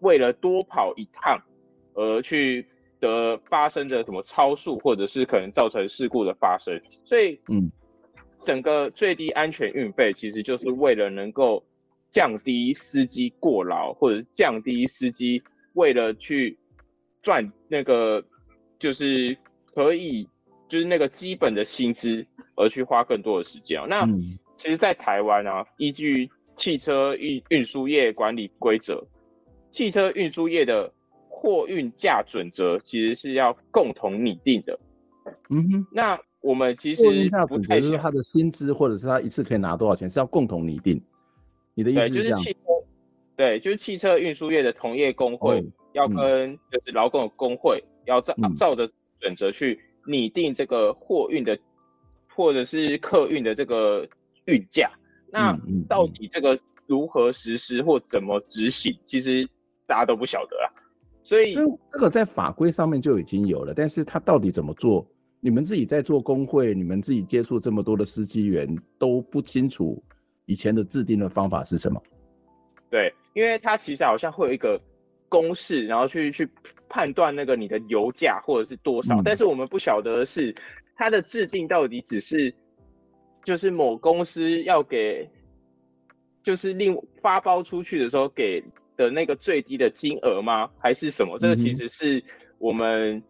[0.00, 1.40] 为了多跑一趟
[1.94, 2.66] 而去
[3.00, 7.70] 的发生的什么超速，或者是可能造成事故的发生，所以，嗯，
[8.38, 11.64] 整个最低安全运费其实就是为了能够
[12.10, 15.42] 降低司机过劳，或者是降低司机
[15.74, 16.58] 为了去
[17.22, 18.24] 赚那个
[18.78, 19.36] 就是
[19.74, 20.26] 可以
[20.68, 23.80] 就是那个基本的薪资而去花更多的时间。
[23.88, 24.06] 那
[24.56, 29.06] 其实，在台湾啊，依据汽车运运输业管理规则。
[29.76, 30.90] 汽车运输业的
[31.28, 34.80] 货运价准则其实是要共同拟定的。
[35.50, 40.98] 嗯哼，那我们其实货运价准则就是他的薪资，或者是他一次可以拿多少钱，是要共同拟定。
[41.74, 42.38] 你的意思是这样？
[42.38, 42.58] 就是汽车，
[43.36, 45.62] 对，就是汽车运输业的同业工会
[45.92, 48.88] 要跟就是劳工的工会要照照着
[49.20, 51.58] 准则去拟定这个货运的
[52.34, 54.08] 或者是客运的这个
[54.46, 54.90] 运价。
[55.30, 55.54] 那
[55.86, 58.98] 到底这个如何实施或怎么执行？
[59.04, 59.46] 其实。
[59.86, 60.66] 大家都不晓得啊，
[61.22, 65.06] 所以这个在法规上面就已经有了，但是他到底怎么做？
[65.40, 68.66] 你们自己在做工会，你们自己接触这么多的司机员
[68.98, 70.02] 都不清楚
[70.46, 72.02] 以前的制定的方法是什么？
[72.90, 74.80] 对，因为它其实好像会有一个
[75.28, 76.48] 公式，然后去去
[76.88, 80.52] 判断那个你的油价或者是多少，嗯、但是我们不晓得的是
[80.96, 82.52] 它的制定到底只是
[83.44, 85.28] 就是某公司要给，
[86.42, 88.64] 就是另发包出去的时候给。
[88.96, 90.70] 的那个最低的金额吗？
[90.78, 91.38] 还是什么？
[91.38, 92.22] 这个其实是
[92.58, 93.22] 我们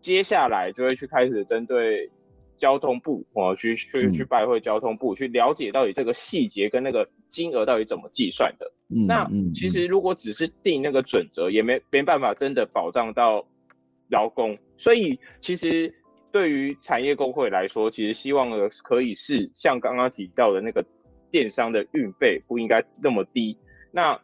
[0.00, 2.10] 接下来就会去开始针对
[2.56, 8.70] 交通部哦，去去去拜会交通部，去了解到底这个细节跟那个金额到底怎么计算的。
[8.86, 13.44] 那其实如果只是定那个准则，也没没办法真的保障到
[14.08, 14.56] 劳工。
[14.76, 15.92] 所以其实
[16.30, 20.84] 对于产业工会来说，其实希望的可以是像刚刚提到的那个
[21.30, 23.58] 电商的运费不应该那么低，
[23.90, 24.20] 那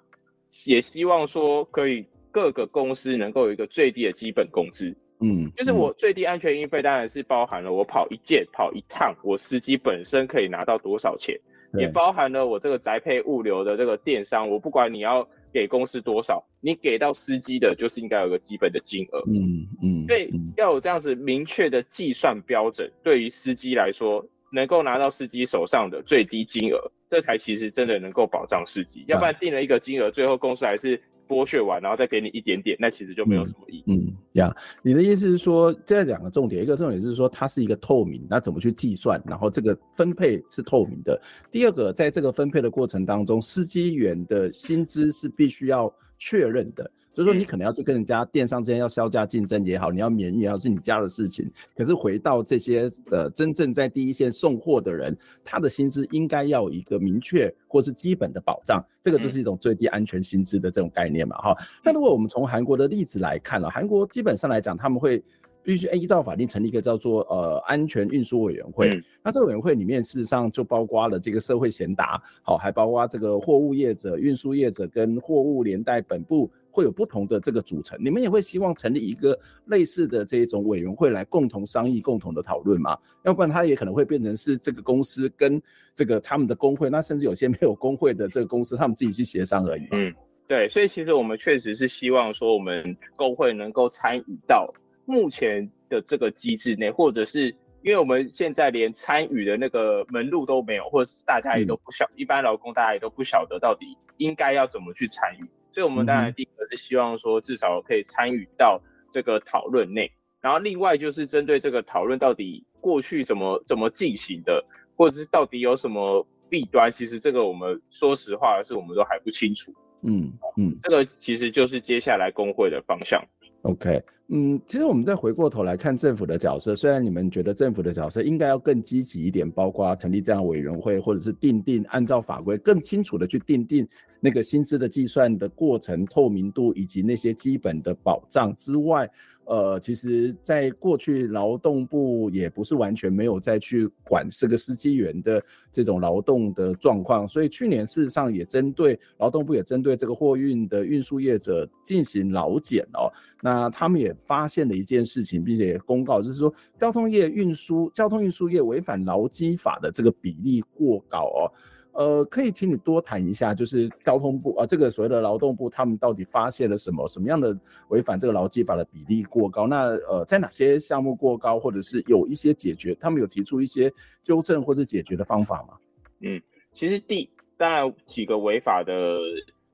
[0.67, 4.97] 也希望说可以各个公司能够有一个最低的基本工资。
[5.23, 11.39] 嗯，就是我最低安全运费当然是包含了我跑一件、跑一趟，我司机本身可以拿到多少钱，
[11.75, 19.23] 也包含了我这个宅配物流的这个电商，我不管你要给公司多少，你给到司机的就是应该有个基本的金额。
[19.27, 30.99] 嗯嗯，所以要有这样子明确的计算标准，对于司机来说，能够拿到司机手上的最低金额，这才其实真的能够保障司机，要不然定了一个金额，最后公司还是。
[31.31, 33.85] 剥削完，然后再给你一点点，那其实就没有什么意义。
[33.87, 41.23] 嗯，这样，你的意思是说，这两个重点，一个重点是说它是一个透明，那怎么去计算，然后这个分配是透明的。
[41.49, 46.91] 第二个，在这个分配的过程当中，司机员的薪资是必须要确认的。
[47.15, 51.51] 就是说，你可能要去跟人家电商之间要削价竞争也好，你要免运也好，是你家的事情。
[51.77, 61.57] 可是回到这些呃真正在第一线送货的人，他的薪资应该要有一个明确或是基本的保障，这个就是一种最低安全薪资的这种概念嘛，哈。
[61.85, 65.23] 那如果我们从韩国的例子来看了，韩国基本上来讲，他们会。
[65.63, 77.99] 必须依照法定成立一个叫做呃安全运输委员会，嗯、那这个委员会里面事实上就包括了这个社会贤达，好，还包括这个货物业者、运输业者跟货物连带本部会有不同的这个组成。
[78.03, 82.97] 你们也会希望成立一个类似的这种委员会来共同商议、共同的讨论吗？
[83.25, 85.61] 要不然它也可能会变成是这个公司跟
[85.95, 89.87] 这个他们的工会，那甚至有些没有工会的这个公司，他们自己去协商而已。
[89.91, 90.15] 嗯，
[90.47, 94.73] 对，所以其实我们确实是希望说我们工会能够参与到。
[95.07, 97.49] 目前的这个机制内，或者是
[97.83, 108.81] 因为我们现在连参与的那个门路都没有，或者是大家也都不晓，嗯、一般劳工大家也都不晓得到底应该要怎么去参与，所以我们当然第一个是希望说至少可以参与到
[109.11, 114.65] 这个讨论内，然后另外就是针对这个讨论到底过去怎么怎么进行的，
[114.97, 119.73] 或者是到底有什么弊端，其实这个我们说实话是我们都还不清楚。
[120.03, 123.23] 嗯嗯，这个其实就是接下来工会的方向。
[123.63, 124.03] OK。
[124.33, 133.85] 嗯，其实我们再回过头来看政府的角色，虽然你们觉得政府的角色应该要更积极一点，包括成立这样委员会，或者是定定按照法规更清楚的去定定
[134.21, 139.11] 那个薪资的计算的过程透明度以及那些基本的保障之外。
[139.51, 153.11] 呃，其实，在过去劳动部也不是完全没有再去管这个司机员的这种劳动的状况，所以去年事实上也针对劳动部也针对这个货运的运输业者进行劳检哦。
[153.43, 161.51] 那他们也发现了一件事情，并且公告，就是说交通业运输、交通运输业违反劳基法的这个比例过高哦。
[161.93, 167.57] 呃，可以请你多谈一下，就是交通部啊，这个所谓的劳动部，他们到底发现了什么，什么样的
[167.89, 169.67] 违反这个劳基法的比例过高？
[169.67, 175.75] 那呃，在哪些项目过高，或者是有一些解决，他们有提出一些纠正或者解决的方法吗？
[176.21, 176.41] 嗯，
[176.73, 179.19] 其实第当然几个违法的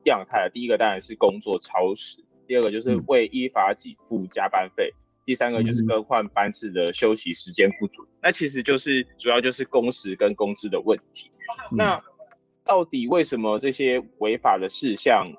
[0.07, 8.03] 样态，第一个当然是工作超时，第二个就是未依法给付加班费，嗯、第三个就是更换班次的休息时间不足。
[8.05, 11.31] 嗯、那其实就是主要就是工时跟工资的问题。
[11.71, 12.03] 那
[12.65, 15.33] 到底为什么这些违法的事项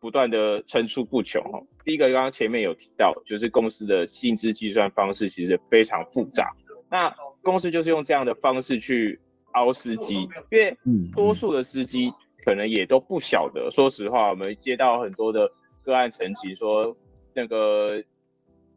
[0.00, 1.40] 不断的层出不穷？
[1.42, 6.50] 哦，第一个刚刚前面有提到，就是公司的薪资计算方式其实非常复杂。
[6.90, 9.20] 那公司就是用这样的方式去
[9.52, 10.14] 凹司机，
[10.50, 10.76] 因为
[11.14, 12.12] 多数的司机
[12.44, 13.70] 可能也都不晓得。
[13.70, 15.52] 说实话，我们接到很多的
[15.84, 16.96] 个案层级，说
[17.32, 18.02] 那个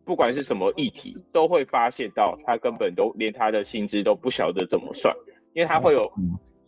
[0.03, 5.15] 不管是什么议题，都会发现到他根本都连他的薪资都不晓得怎么算，
[5.53, 6.13] 因为他会有。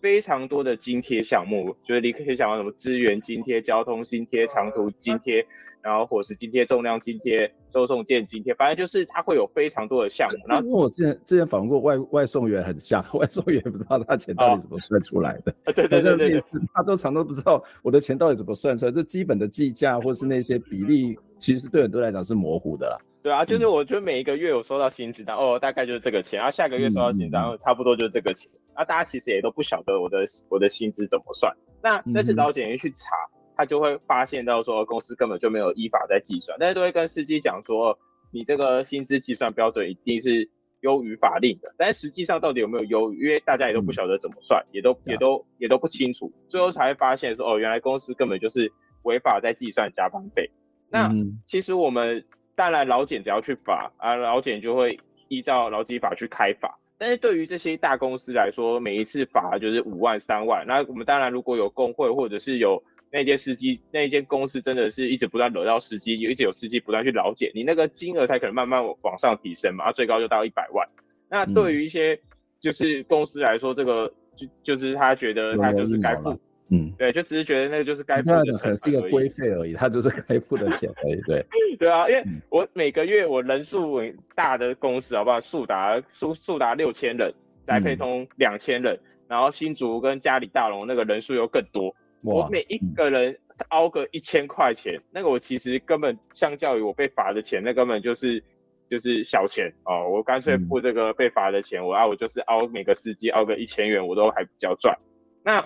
[0.07, 5.45] 非常多的津贴项目，就是你可以想到什么资源津贴、交通津贴、长途津贴，
[5.81, 10.37] 然后伙食津贴、重量津贴、收送件津贴，反正就是它会有非常多的项目。
[10.47, 15.51] 然后跟我之前之前访问过外外送员很像， 外送员不知道他钱到底怎么算出来的。
[15.65, 16.39] 哦、对对对对，对，
[16.73, 22.97] 他都常都不知道我的钱到底怎么算出来，这基本的计价或是那些比例，其实对很多来讲是模糊的啦。
[23.27, 28.49] 对啊，就是我觉得每一个月有收到薪资单，嗯、哦，大概就是这个钱，然后下个月收到薪资单，嗯、差不多就是这个钱。
[28.73, 31.53] 那大家其实也都不晓得我的我的薪资怎么算。
[31.83, 33.17] 那但是劳检员去查，
[33.57, 37.99] 他就会发现到说公司根本就没有依法在计算，但是都会跟司机讲说，
[38.31, 41.75] 你这个薪资计算标准一定是优于法令的。
[41.77, 43.25] 但是实际上到底有没有优于？
[43.25, 48.71] 因为大家也都不晓得怎么算，嗯、也都也都也都不清楚，最后才会发现说，哦，原来公司根本就是
[49.03, 50.49] 违法在计算加班费。
[50.89, 51.11] 那
[51.45, 52.23] 其实我们。
[52.57, 56.79] 当然，老检只要去罚啊，老检就会依照劳基法去开罚。
[56.97, 60.65] 但是对于这些大公司来说，每一次罚就是五万、三万。
[60.65, 62.81] 那我们当然如果有工会或者是有
[63.11, 70.89] 那间司机那间公司真的是一直不断惹到司机，有一直有司机不断去劳检，你那个金额才可能慢慢往上提升嘛，啊，最高就到一百万。
[71.29, 72.19] 那对于一些
[72.59, 76.35] 就是公司来说，这个就就是他觉得他就是该付。
[76.69, 81.21] 嗯，对，就只是觉得那个就是该付的，可能是一个规费而已，他就是该付的钱而已。
[81.21, 81.45] 对，
[81.79, 84.01] 对啊，因为我每个月我人数
[84.35, 85.39] 大的公司，好不好？
[85.39, 88.99] 速达速速达六千人，再配通两千人，
[89.29, 93.37] 然后新竹跟嘉里大龙那个人数又更多，我每一个人
[93.69, 98.43] 凹个一千块钱，那个我其实根本相较于我被罚的钱，那根本就是
[98.89, 104.97] 就是小钱哦，我干脆付这个被罚的钱，我啊我就是凹每个司机凹个一千元，我都还比较赚。
[105.43, 105.65] 那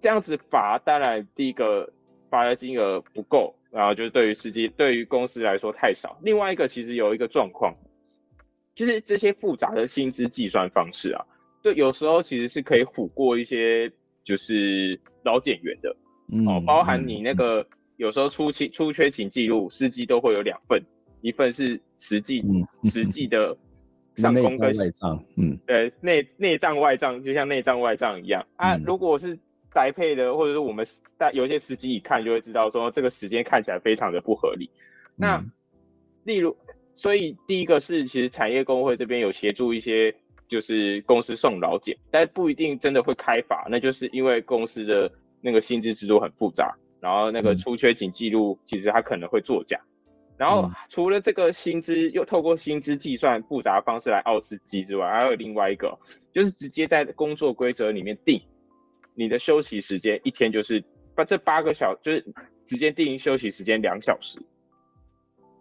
[0.00, 1.92] 这样子罚，当然第一个
[2.30, 6.18] 罚的金额不够，然后就是对于司机、对于公司来说太少。
[6.22, 7.74] 另外一个其实有一个状况，
[8.74, 11.24] 就是这些复杂的薪资计算方式啊，
[11.62, 13.92] 对，有时候其实是可以唬过一些
[14.24, 15.94] 就是劳检员的，
[16.32, 20.82] 嗯、哦，包含你那个、嗯、有时候出勤出缺勤记录，司机都会有两份，
[21.20, 23.54] 一份是实际、嗯、实际的
[24.16, 29.38] 上工跟外账，嗯，对，内内账外账就像内账外账一样啊，如果是。
[29.72, 34.70] 宅配的，或者是我们但有些司机一看就会知道，说这个时间看起来非常的不合理。
[35.16, 35.50] 那、嗯、
[36.24, 36.56] 例如，
[36.96, 40.14] 所以第一个是，其实产业工会这边有协助一些，
[40.48, 45.10] 就是公司送劳检，但不一定真的会开罚，那就是因为公司的
[45.40, 49.80] 那个薪资制度很复杂，然后那个出缺勤记录其实他可能会作假。
[50.36, 55.98] 然后除了这个薪资，又透过薪资计算复杂方式来奥司机之外，还有另外一个，
[56.32, 58.40] 就是直接在工作规则里面定。
[59.20, 60.82] 你的休息时间一天就是
[61.14, 62.24] 把这八个小，就是
[62.64, 64.38] 直接定休息时间两小时。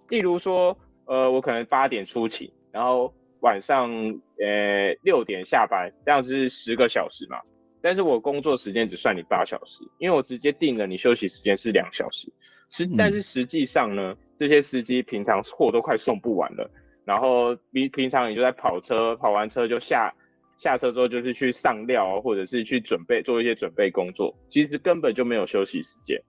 [0.07, 3.91] 例如说，呃，我可能八点出勤，然后晚上
[4.39, 7.37] 呃六点下班，这样子是十个小时嘛。
[7.81, 12.31] 但是我工作时间只算你八小时，因为我直接定了你休息时间是两小时。
[12.69, 16.71] 实但是实际上呢，这些司机平常货都快送不完了，
[17.03, 20.13] 然后平平常你就在跑车，跑完车就下。
[20.59, 26.21] 下车之后就是去上料，啊或者是去准备做一些准备工作，其实根本就没有休息时间，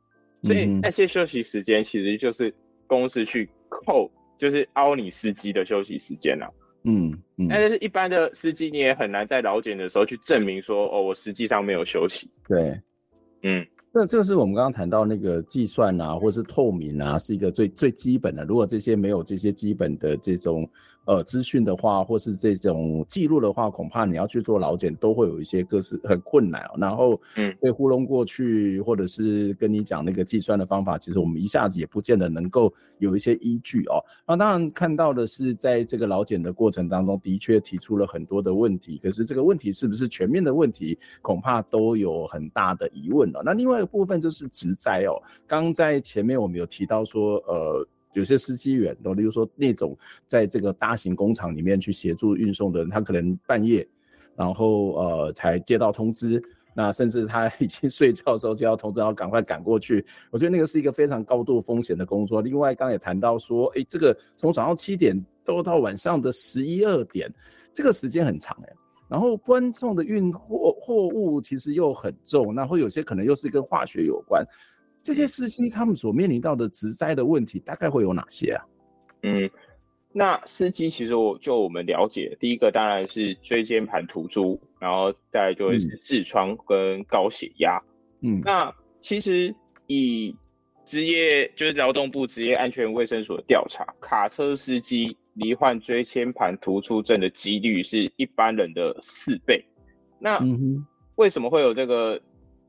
[0.45, 2.55] 所以那些休息时间其实就是
[2.87, 6.51] 公司去扣，就是凹你司机的休息时间了。
[6.85, 12.31] 嗯嗯，但是一般的司机你也很难在劳检的时候去证明说，哦，我实际上没有休息。
[12.49, 12.81] 对，
[13.43, 13.66] 嗯。
[13.93, 18.45] 那这个是我们刚刚谈到那个计算啊，或是透明啊，是一个最最基本的。
[18.45, 20.64] 如果这些没有这些基本的这种
[21.05, 26.77] 呃资讯的话，或是这种记录的话，恐怕你要去做老检都会有一些各式很困难哦。
[26.79, 33.99] 然后嗯，被糊弄过去，或者是跟你讲那个计算的方法，其实我们一下子也不见得能够有一些依据哦。
[34.25, 43.43] 那当然看到的是，在这个老检的过程当中，的确提出了很多的问题，可是这个问题是不是全面的问题，恐怕都有很大的疑问了。
[43.45, 43.81] 那另外。
[43.81, 45.17] 这部分就是职灾哦。
[45.47, 49.97] 刚在前面我们有提到说，呃，有些司机员，例如说那种
[50.27, 53.87] 在这个大型工厂里面去协助运送的人，他可能半夜，
[54.37, 56.43] 然后呃才接到通知，
[56.75, 60.05] 那甚至他已经睡觉的时候接到通知，然后赶快赶过去。
[60.31, 62.41] 我觉得那个是一个非常高度风险的工作。
[62.41, 67.33] 另外，刚也谈到说，哎，这个从早上七点都到晚上的十一二点，
[67.73, 68.73] 这个时间很长哎。
[69.09, 74.47] 然后观众的运货货物其实又很重，然后有些可能又是跟化学有关，
[75.03, 78.65] 这些司机他们所面临到的职灾的问题大概会有哪些啊？
[79.23, 79.51] 嗯，
[80.13, 87.81] 那司机其实我就我们了解，第一个当然是椎间盘突出，然后再来就会是痔疮跟高血压。
[88.21, 89.55] 嗯，那其实
[89.87, 90.37] 以
[90.85, 95.17] 职业就是劳动部职业安全卫生所的调查，卡车司机。
[95.35, 99.65] 罹患椎间盘突出症的几率是一般人的四倍。
[100.19, 100.39] 那
[101.15, 102.21] 为什么会有这个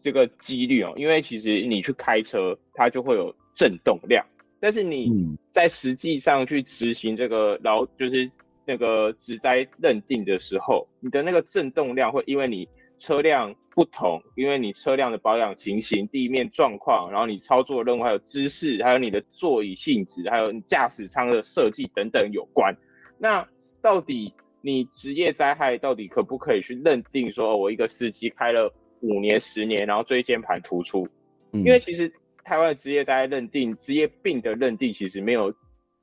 [0.02, 0.94] 这个几率哦？
[0.98, 4.26] 因为其实你去开车，它就会有震动量，
[4.60, 8.30] 但是你在实际上去执行这个劳，就是
[8.66, 12.68] 那个职灾认定的时候，你的那个震动量会因为你。
[13.02, 22.78] 车辆不同，因为你车辆的保养情形、地面状况，然后你操作的任务，还有姿势，还有你的座椅性质，还有你驾驶舱的设计等等有关。
[23.18, 23.44] 那
[23.82, 24.32] 到底
[24.62, 28.72] 你职业灾害到底可不可以去认定说，我一个司机开了
[29.02, 31.08] 五年、十年，然后椎间盘突出？
[31.52, 32.12] 因为其实
[32.44, 35.54] 台湾的职业灾害认定、职业病的认定，其实没有，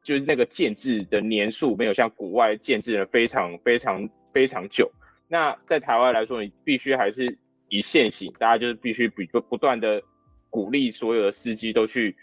[0.03, 4.91] 就是那个建制的年数没有像国外建制的非常非常非常久。
[5.27, 7.39] 那在台湾来说，你必须还是
[7.69, 10.03] 以现行，大家就是必须不不断的
[10.51, 12.15] 鼓励所有的司机都去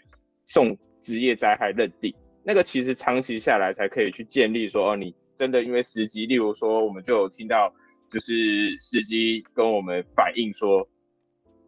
[0.44, 2.14] 送职业灾害认定。
[2.44, 7.74] 那个其实长期下来才可以去建立说，哦，你真的因为司机，例如说，我们就有听到，
[8.10, 10.88] 就是司机跟我们反映说，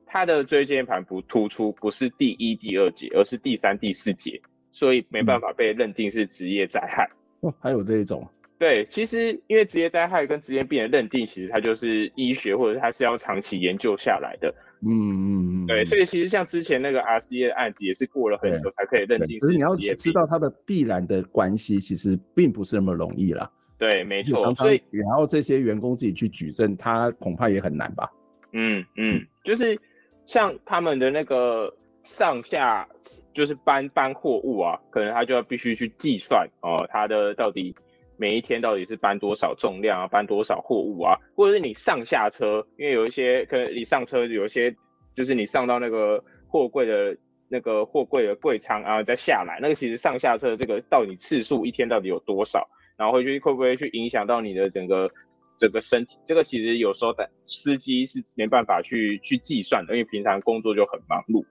[0.06, 4.40] 他的椎间盘不突出，不是第一、第二节，而是第三、第四节，
[4.72, 7.08] 所以没办法被认定是职业灾害。
[7.40, 8.26] 哦，还有这一种。
[8.58, 14.52] 对，其实因为职业灾害跟职业病的认定，其实它就是医学或者它是要长期研究下来的。
[14.82, 15.66] 嗯嗯嗯。
[15.66, 19.38] 对，所以其实像之前那个 RCA 的案子，也是过了很久才可以认定。
[19.38, 23.48] 可是你要知道它的必然的关系，其实并不是那么容易啦。
[23.78, 24.36] 对，没错。
[24.42, 28.10] 常常所以然后这些员工自己去举证，他恐怕也很难吧？
[28.52, 29.78] 嗯嗯，就是
[30.26, 31.72] 像他们的那个
[32.04, 32.88] 上下，
[33.32, 37.74] 就是搬搬货物啊，可能他就要必须去计算哦，他的到底。
[38.20, 44.74] 每一天到底是搬多少重量啊，搬多少货物啊，或者是你上下车，因为有一些可能你上车有一些，
[45.14, 47.16] 就是你上到那个货柜的
[47.48, 52.68] 那个货柜的柜舱啊，再下来，那个其实上下车这个到底次数一天到底有多少，
[52.98, 55.10] 然后会去会不会去影响到你的整个
[55.56, 61.46] 整个身体，这个其实有时候的司机是没办法去去计算的，因为平常工作就很忙碌。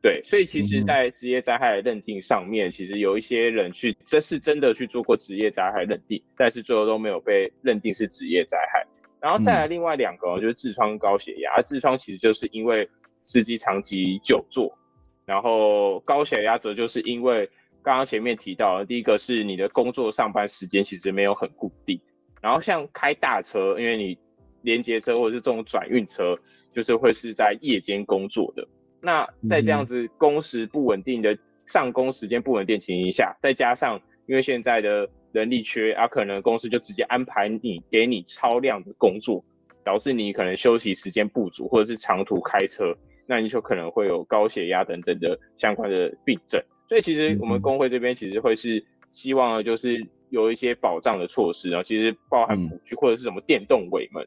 [0.00, 8.86] 对，所以其实，在职业灾害的认定上面，其实有一些人去，这是真的去做过职业灾害认定，但是最后都没有被认定是职业灾害。
[9.18, 11.62] 然后再来另外两个，就是痔疮跟高血压。
[11.62, 12.86] 痔疮其实就是因为
[13.22, 14.76] 司机长期久坐，
[15.24, 17.48] 然后高血压则就是因为
[17.84, 22.00] 刚刚前面提到的，第一个是你的工作上班时间其实没有很固定，
[22.40, 24.18] 然后像开大车，因为你
[24.62, 26.34] 连接车或者是这种转运车，
[26.72, 28.66] 就是会是在夜间工作的。
[29.02, 39.44] 那在这样子工时不稳定的上工时间不稳定情形下，再加上因为现在的人力缺啊，可能公司就直接安排你给你超量的工作，
[39.84, 46.58] 导致你可能休息时间不足，或者是长途开车，那你就可能会有高血压等等的相关的病症。
[46.88, 54.26] 所以其实我们工会这边其实会是希望呢，就是有一些保障的措施啊，其实包含辅具或者是什么电动尾门，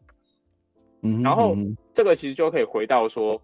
[1.02, 1.56] 嗯，然后
[1.94, 3.42] 这个其实就可以回到说。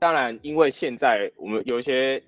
[0.00, 2.22] 当然，因为现在我们有一些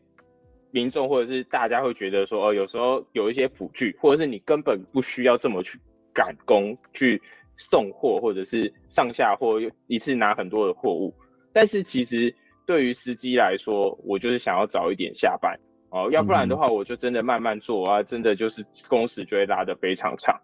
[0.73, 5.79] 民众或者是大家会觉得说，哦，有时候有一些辅具，或者是你根本不需要这么去
[6.13, 7.23] 赶工去
[7.57, 11.15] 送货，或者是上下货一次拿很多的货物。
[11.53, 12.35] 但是其实
[12.67, 15.57] 对于司机来说，我就是想要早一点下班
[15.91, 20.41] 哦，要不然的话，我就真的慢慢做啊，真的就是工时就会拉得非常长。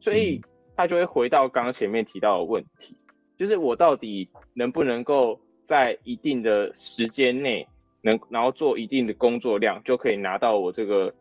[0.00, 0.40] 所以
[0.76, 2.96] 他就会回到刚刚前面提到的问题，
[3.38, 5.40] 就是我到底能不能够。
[5.64, 7.66] 在一定的时间内，
[8.02, 11.14] 能然后做一定的工作量，就可以拿到我这个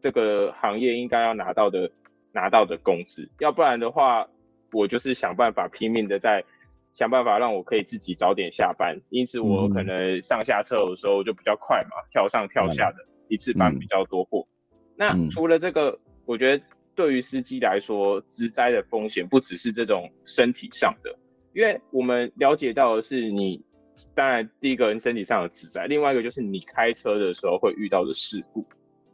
[0.00, 1.88] 这个行业应该要拿到的
[2.32, 3.28] 拿到的工资。
[3.38, 4.26] 要不然的话，
[4.72, 6.42] 我就是想办法拼命的在
[6.94, 9.00] 想办法让我可以自己早点下班。
[9.10, 14.46] 因此，我可能上下车的时候就比较快嘛，跳上跳下的，一次搬比较多货。
[14.96, 16.64] 那除了这个，我觉得
[16.94, 21.14] 对于司机来说，职灾的风险不只是这种身体上的，
[21.52, 23.62] 因为我们了解到的是你。
[24.14, 28.66] 当然，第一个人身体上的职灾，另外一个就是你开车的时候会遇到的事故。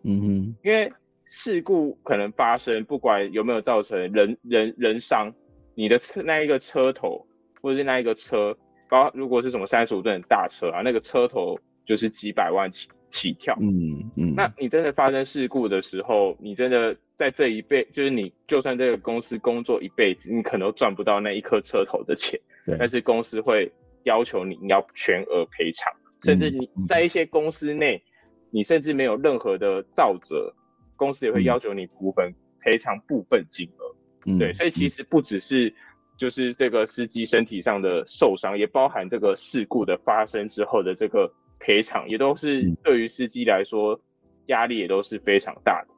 [0.05, 0.91] 嗯哼，因为
[1.24, 5.35] 事故可能发生，不管有没有造成人人人伤，
[5.74, 7.26] 你的车那一个车头
[7.61, 8.57] 或者是那一个车，
[8.89, 13.57] 包括如果是什么三十五吨的大车啊，那个车头就是几百万起起跳。
[13.61, 22.39] 嗯嗯，那你真的发生事故的时候，你真的在这一辈，就是你就算这个公司工作一辈子，你可能都赚不到那一颗车头的钱。
[22.67, 23.71] 对，但是公司会。
[24.05, 25.93] 要求你你要全额赔偿，
[26.23, 28.03] 甚至你在一些公司内，
[28.51, 30.55] 你甚至没有任何的造责，
[30.97, 33.95] 公司也会要求你部分赔偿部分金额。
[34.25, 35.75] 嗯，对，所以其实不只是
[36.19, 43.99] 就是这个司机身体上的受伤，也包含这个事故的发生之后的这个赔偿，也都是对于司机来说
[44.49, 45.95] 压力也都是非常大的。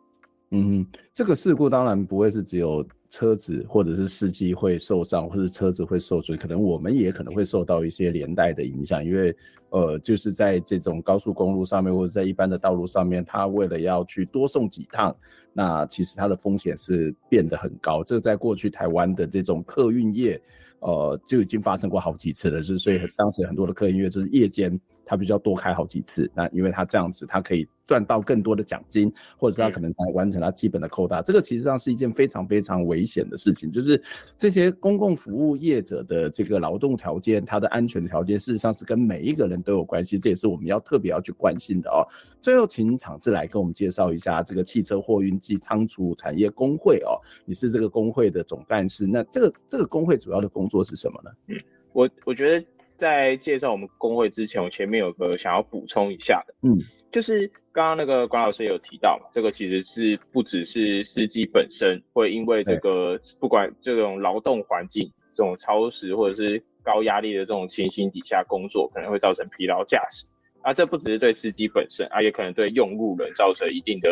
[0.51, 2.87] 嗯，这个事故当然不会是只有。
[3.11, 9.35] 车子或者是司机会受伤，或者是车子会受损，可能我们也可能会受到一些连带的影响，因为
[9.71, 15.15] 呃，就是在这种高速公路上面或者在一般的道路上面，他为了要去多送几趟，
[15.53, 18.03] 那其实它的风险是变得很高。
[18.03, 20.41] 这在过去台湾的这种客运业，
[20.81, 27.69] 呃，就已经发生过好几次了，是所以当时很多的客运业就是夜间他必须要多开好几次，那因为他这样子他可以。
[27.87, 33.69] 赚到更多的奖金，或者是他可能才完成他基本的扣打，这个其实上是一件非常非常危险的事情。
[33.73, 34.01] 就是
[34.39, 42.07] 这些公共服务业者的这个劳动条件，他的安全条件，事实上是跟每一个人都有关系，这也是我们要特别要去关心的哦。
[42.41, 51.31] 最后，请昶志来跟我们介绍一下这个汽车货运及仓储产业工会哦，你是这个工会的总干事，那这个这个工会主要的工作是什么呢？
[51.49, 51.57] 嗯，
[51.93, 52.65] 我我觉得
[53.01, 56.79] 在介绍我们工会之前，我前面有个想要补充一下的，嗯。
[57.11, 70.25] 就是刚刚那个管老师也有提到嘛，这个其实是不只是司机本身会因为这个不管这种劳动环境这种超时或者是高压力的这种情形底下工作，可能会造成疲劳驾驶。
[70.63, 74.11] 啊，这不只是对司机本身，啊，也可能对用路人造成一定的，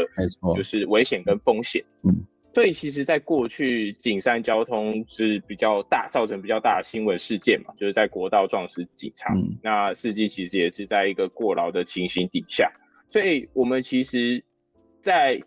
[0.57, 1.85] 就是危险跟风险。
[2.03, 2.27] 嗯，
[2.59, 12.69] 所以其实，在过去景山交通是比较大，造成比较大的新闻事件嘛，就是在国道撞死警察，嗯、那司机其实也是在一个过劳的情形底下。
[13.11, 14.43] 所以我们其实
[15.01, 15.41] 在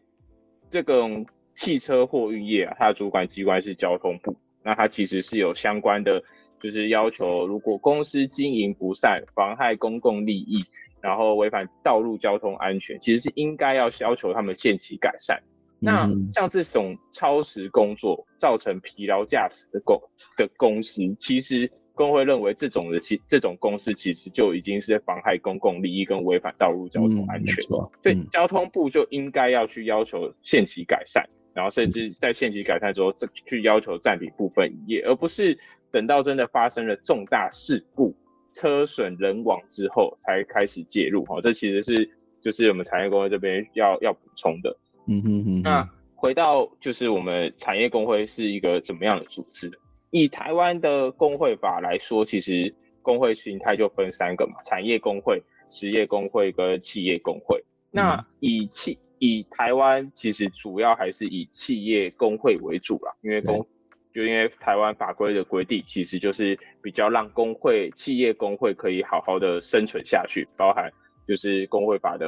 [0.69, 4.33] 这种汽车货运业啊，它的主管机关是交通部，
[4.63, 6.23] 那它其实是有相关的，
[6.61, 10.63] 就是要求，如果公司经营不善，妨害公共利益。
[11.01, 15.41] 然后违反道路交通安全，其实是应该要要求他们限期改善。
[15.81, 19.99] 那像这种超时工作造成疲劳驾驶的公
[20.37, 27.55] 的公司，其实工会认为这种的其这种公司其实就已经是妨害公共利益跟违反道路交通安全。
[27.65, 35.57] 嗯、所以交通部就应该要去要求限期改善，然后甚至在限期改善之后，这去要求暂停部分营业，而不是
[35.91, 38.15] 等到真的发生了重大事故。
[38.53, 42.09] 车损人亡之后才开始介入，哈，这其实是
[42.41, 44.77] 就是我们产业工会这边要要补充的。
[45.07, 45.61] 嗯哼哼。
[45.61, 49.71] 那回到就是我们产业工会是一个怎么样的组织？
[50.11, 57.63] 以台湾的工会法来说，其实工会形态就分三个嘛：产业工会、职业工会跟企业工会。
[57.89, 63.65] 那以企以台湾其实主要还是以企业工会为主啦，因为工。
[64.13, 70.91] 就因为台湾法规的规定，其实就是比较让工会、企业工会可以好好的生存下去，包含
[71.25, 72.27] 就是工会法的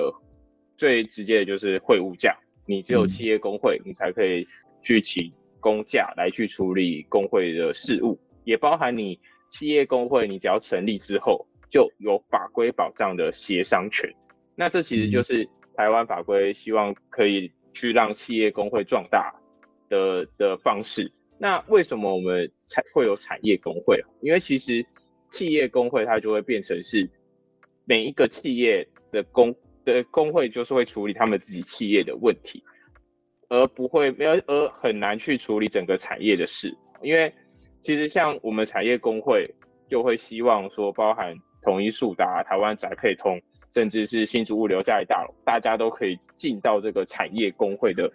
[0.77, 2.33] 最直接的就是会务假，
[2.65, 4.47] 你只有企业工会，你才可以
[4.81, 14.09] 去请公价来去处理工会的事务，也包含你企业工会，你只要成立之后就有法规保障的协商权。
[14.55, 19.33] 那这其实就是台湾法规希望可以去让企业工会壮大
[19.89, 21.11] 的的方式。
[21.39, 24.01] 那为什么我们才会有产业工会？
[24.21, 24.85] 因为其实
[25.31, 27.09] 企业工会它就会变成是
[27.85, 29.55] 每一个企业的工
[29.85, 32.63] 的工会，就是会处理他们自己企业的问题，
[33.49, 36.75] 而不会没有而很难去处理整个产业的事。
[37.01, 37.33] 因为
[37.81, 39.49] 其实像我们产业工会
[39.89, 48.11] 就会希望说，包含统一速达、台湾宅配通，甚至是新竹物流嘉义大楼，大家都可以进到这个产业工会的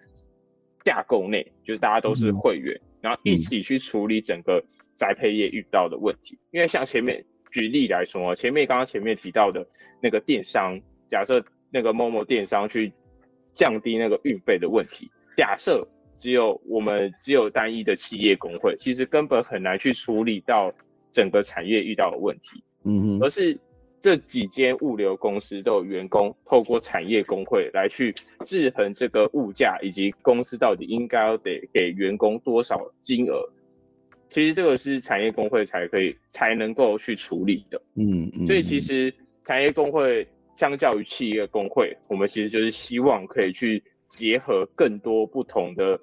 [0.85, 2.75] 架构内，就是大家都是会员。
[2.77, 4.61] 嗯然后一起去处理整个
[4.97, 9.65] 宅配业遇到的问题，嗯、因为像前面举例来说，前面刚刚前面提到的
[10.03, 10.77] 那个电商，
[11.09, 11.41] 假设
[11.71, 12.93] 那个某某电商去
[13.53, 20.73] 降低那个运费的问题，假设只有我们只有单一的企业工会，其实根本很难去处理到
[21.11, 23.59] 整个产业遇到的问题，嗯哼，而是。
[24.01, 28.15] 这几间物流公司都有员工透过产业工会来去
[28.45, 33.45] 制衡这个物价，以及公司到底应该要得给员工多少金额。
[34.29, 37.83] 其实这个是产业工会才可以才能够去处理的。
[37.97, 38.47] 嗯嗯。
[38.47, 39.13] 所以其实
[39.43, 40.25] 产业工会
[40.59, 45.97] 相较于企业工会，我们其实就是希望可以去结合更多不同的，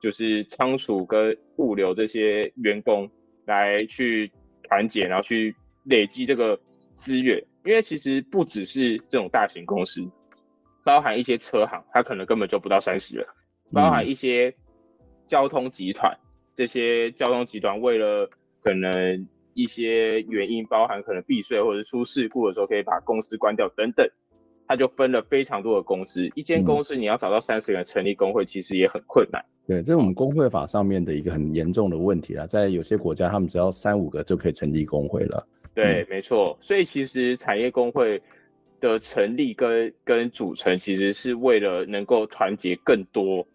[0.00, 3.10] 就是仓储跟物流这些员工
[3.46, 4.30] 来去
[4.64, 6.60] 团结，然后去累积这个。
[6.94, 10.02] 资源，因为其实不只是这种大型公司，
[10.84, 13.26] 包含一些车行，它可能根本就不到三十人，
[13.72, 14.54] 包含一些
[15.26, 16.14] 交通集团，
[16.54, 18.28] 这些交通集团为了
[18.60, 24.08] 可能一些原因，包含可能避税或者出事故的时候，可以把公司关掉等等，
[24.66, 26.28] 他就分了非常多的公司。
[26.34, 29.44] 一间公司你要找到三十个人成立工会，其实也很困难。
[29.66, 35.46] 对，这是我们工会法上面的一个很严重的问题了，在有些国家，他们只要三五个就可以成立工会了。
[35.74, 36.58] 对，没错。
[36.60, 38.20] 所以其实产业工会
[38.80, 43.46] 的成立跟跟组成，其实是为了能够团结更多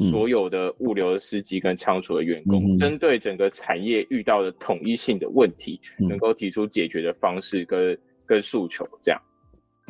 [0.00, 9.20] 所有的物流的司机跟仓储的员工，嗯、针对整个产业遇到的统一性的问题，嗯、能够提出解决的方式跟跟诉求，这样。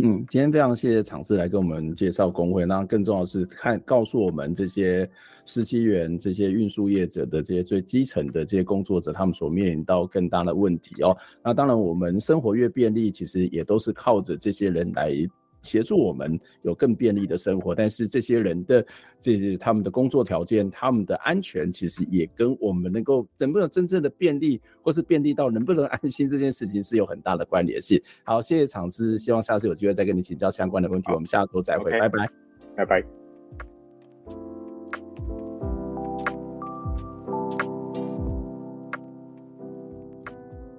[0.02, 5.08] 嗯，今天非常谢谢昶志来跟我们介绍工会，那更重要的是看告诉我们这些
[5.44, 11.14] 司机员、这些运输业者的这些最基层的这些工作者，他们所面临到更大的问题哦。
[11.44, 15.14] 那当然，我们生活越便利，其实也都是靠着这些人来。
[15.62, 18.84] 协助我们有更便利的生活，但是这些人的
[19.20, 28.00] 这些他们的工作条件、他们的安全，其实也跟我们能够能不能真正的便利，或是便利到能不能安心这件事情是有很大的关联性。
[28.24, 31.12] 好，谢谢昶志，希望下次有机会再跟你请教相关的问题。
[31.12, 32.28] 我们下周再会，拜拜，
[32.76, 33.02] 拜拜。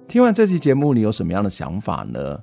[0.08, 2.42] 听完这期节目，你有什么样的想法呢？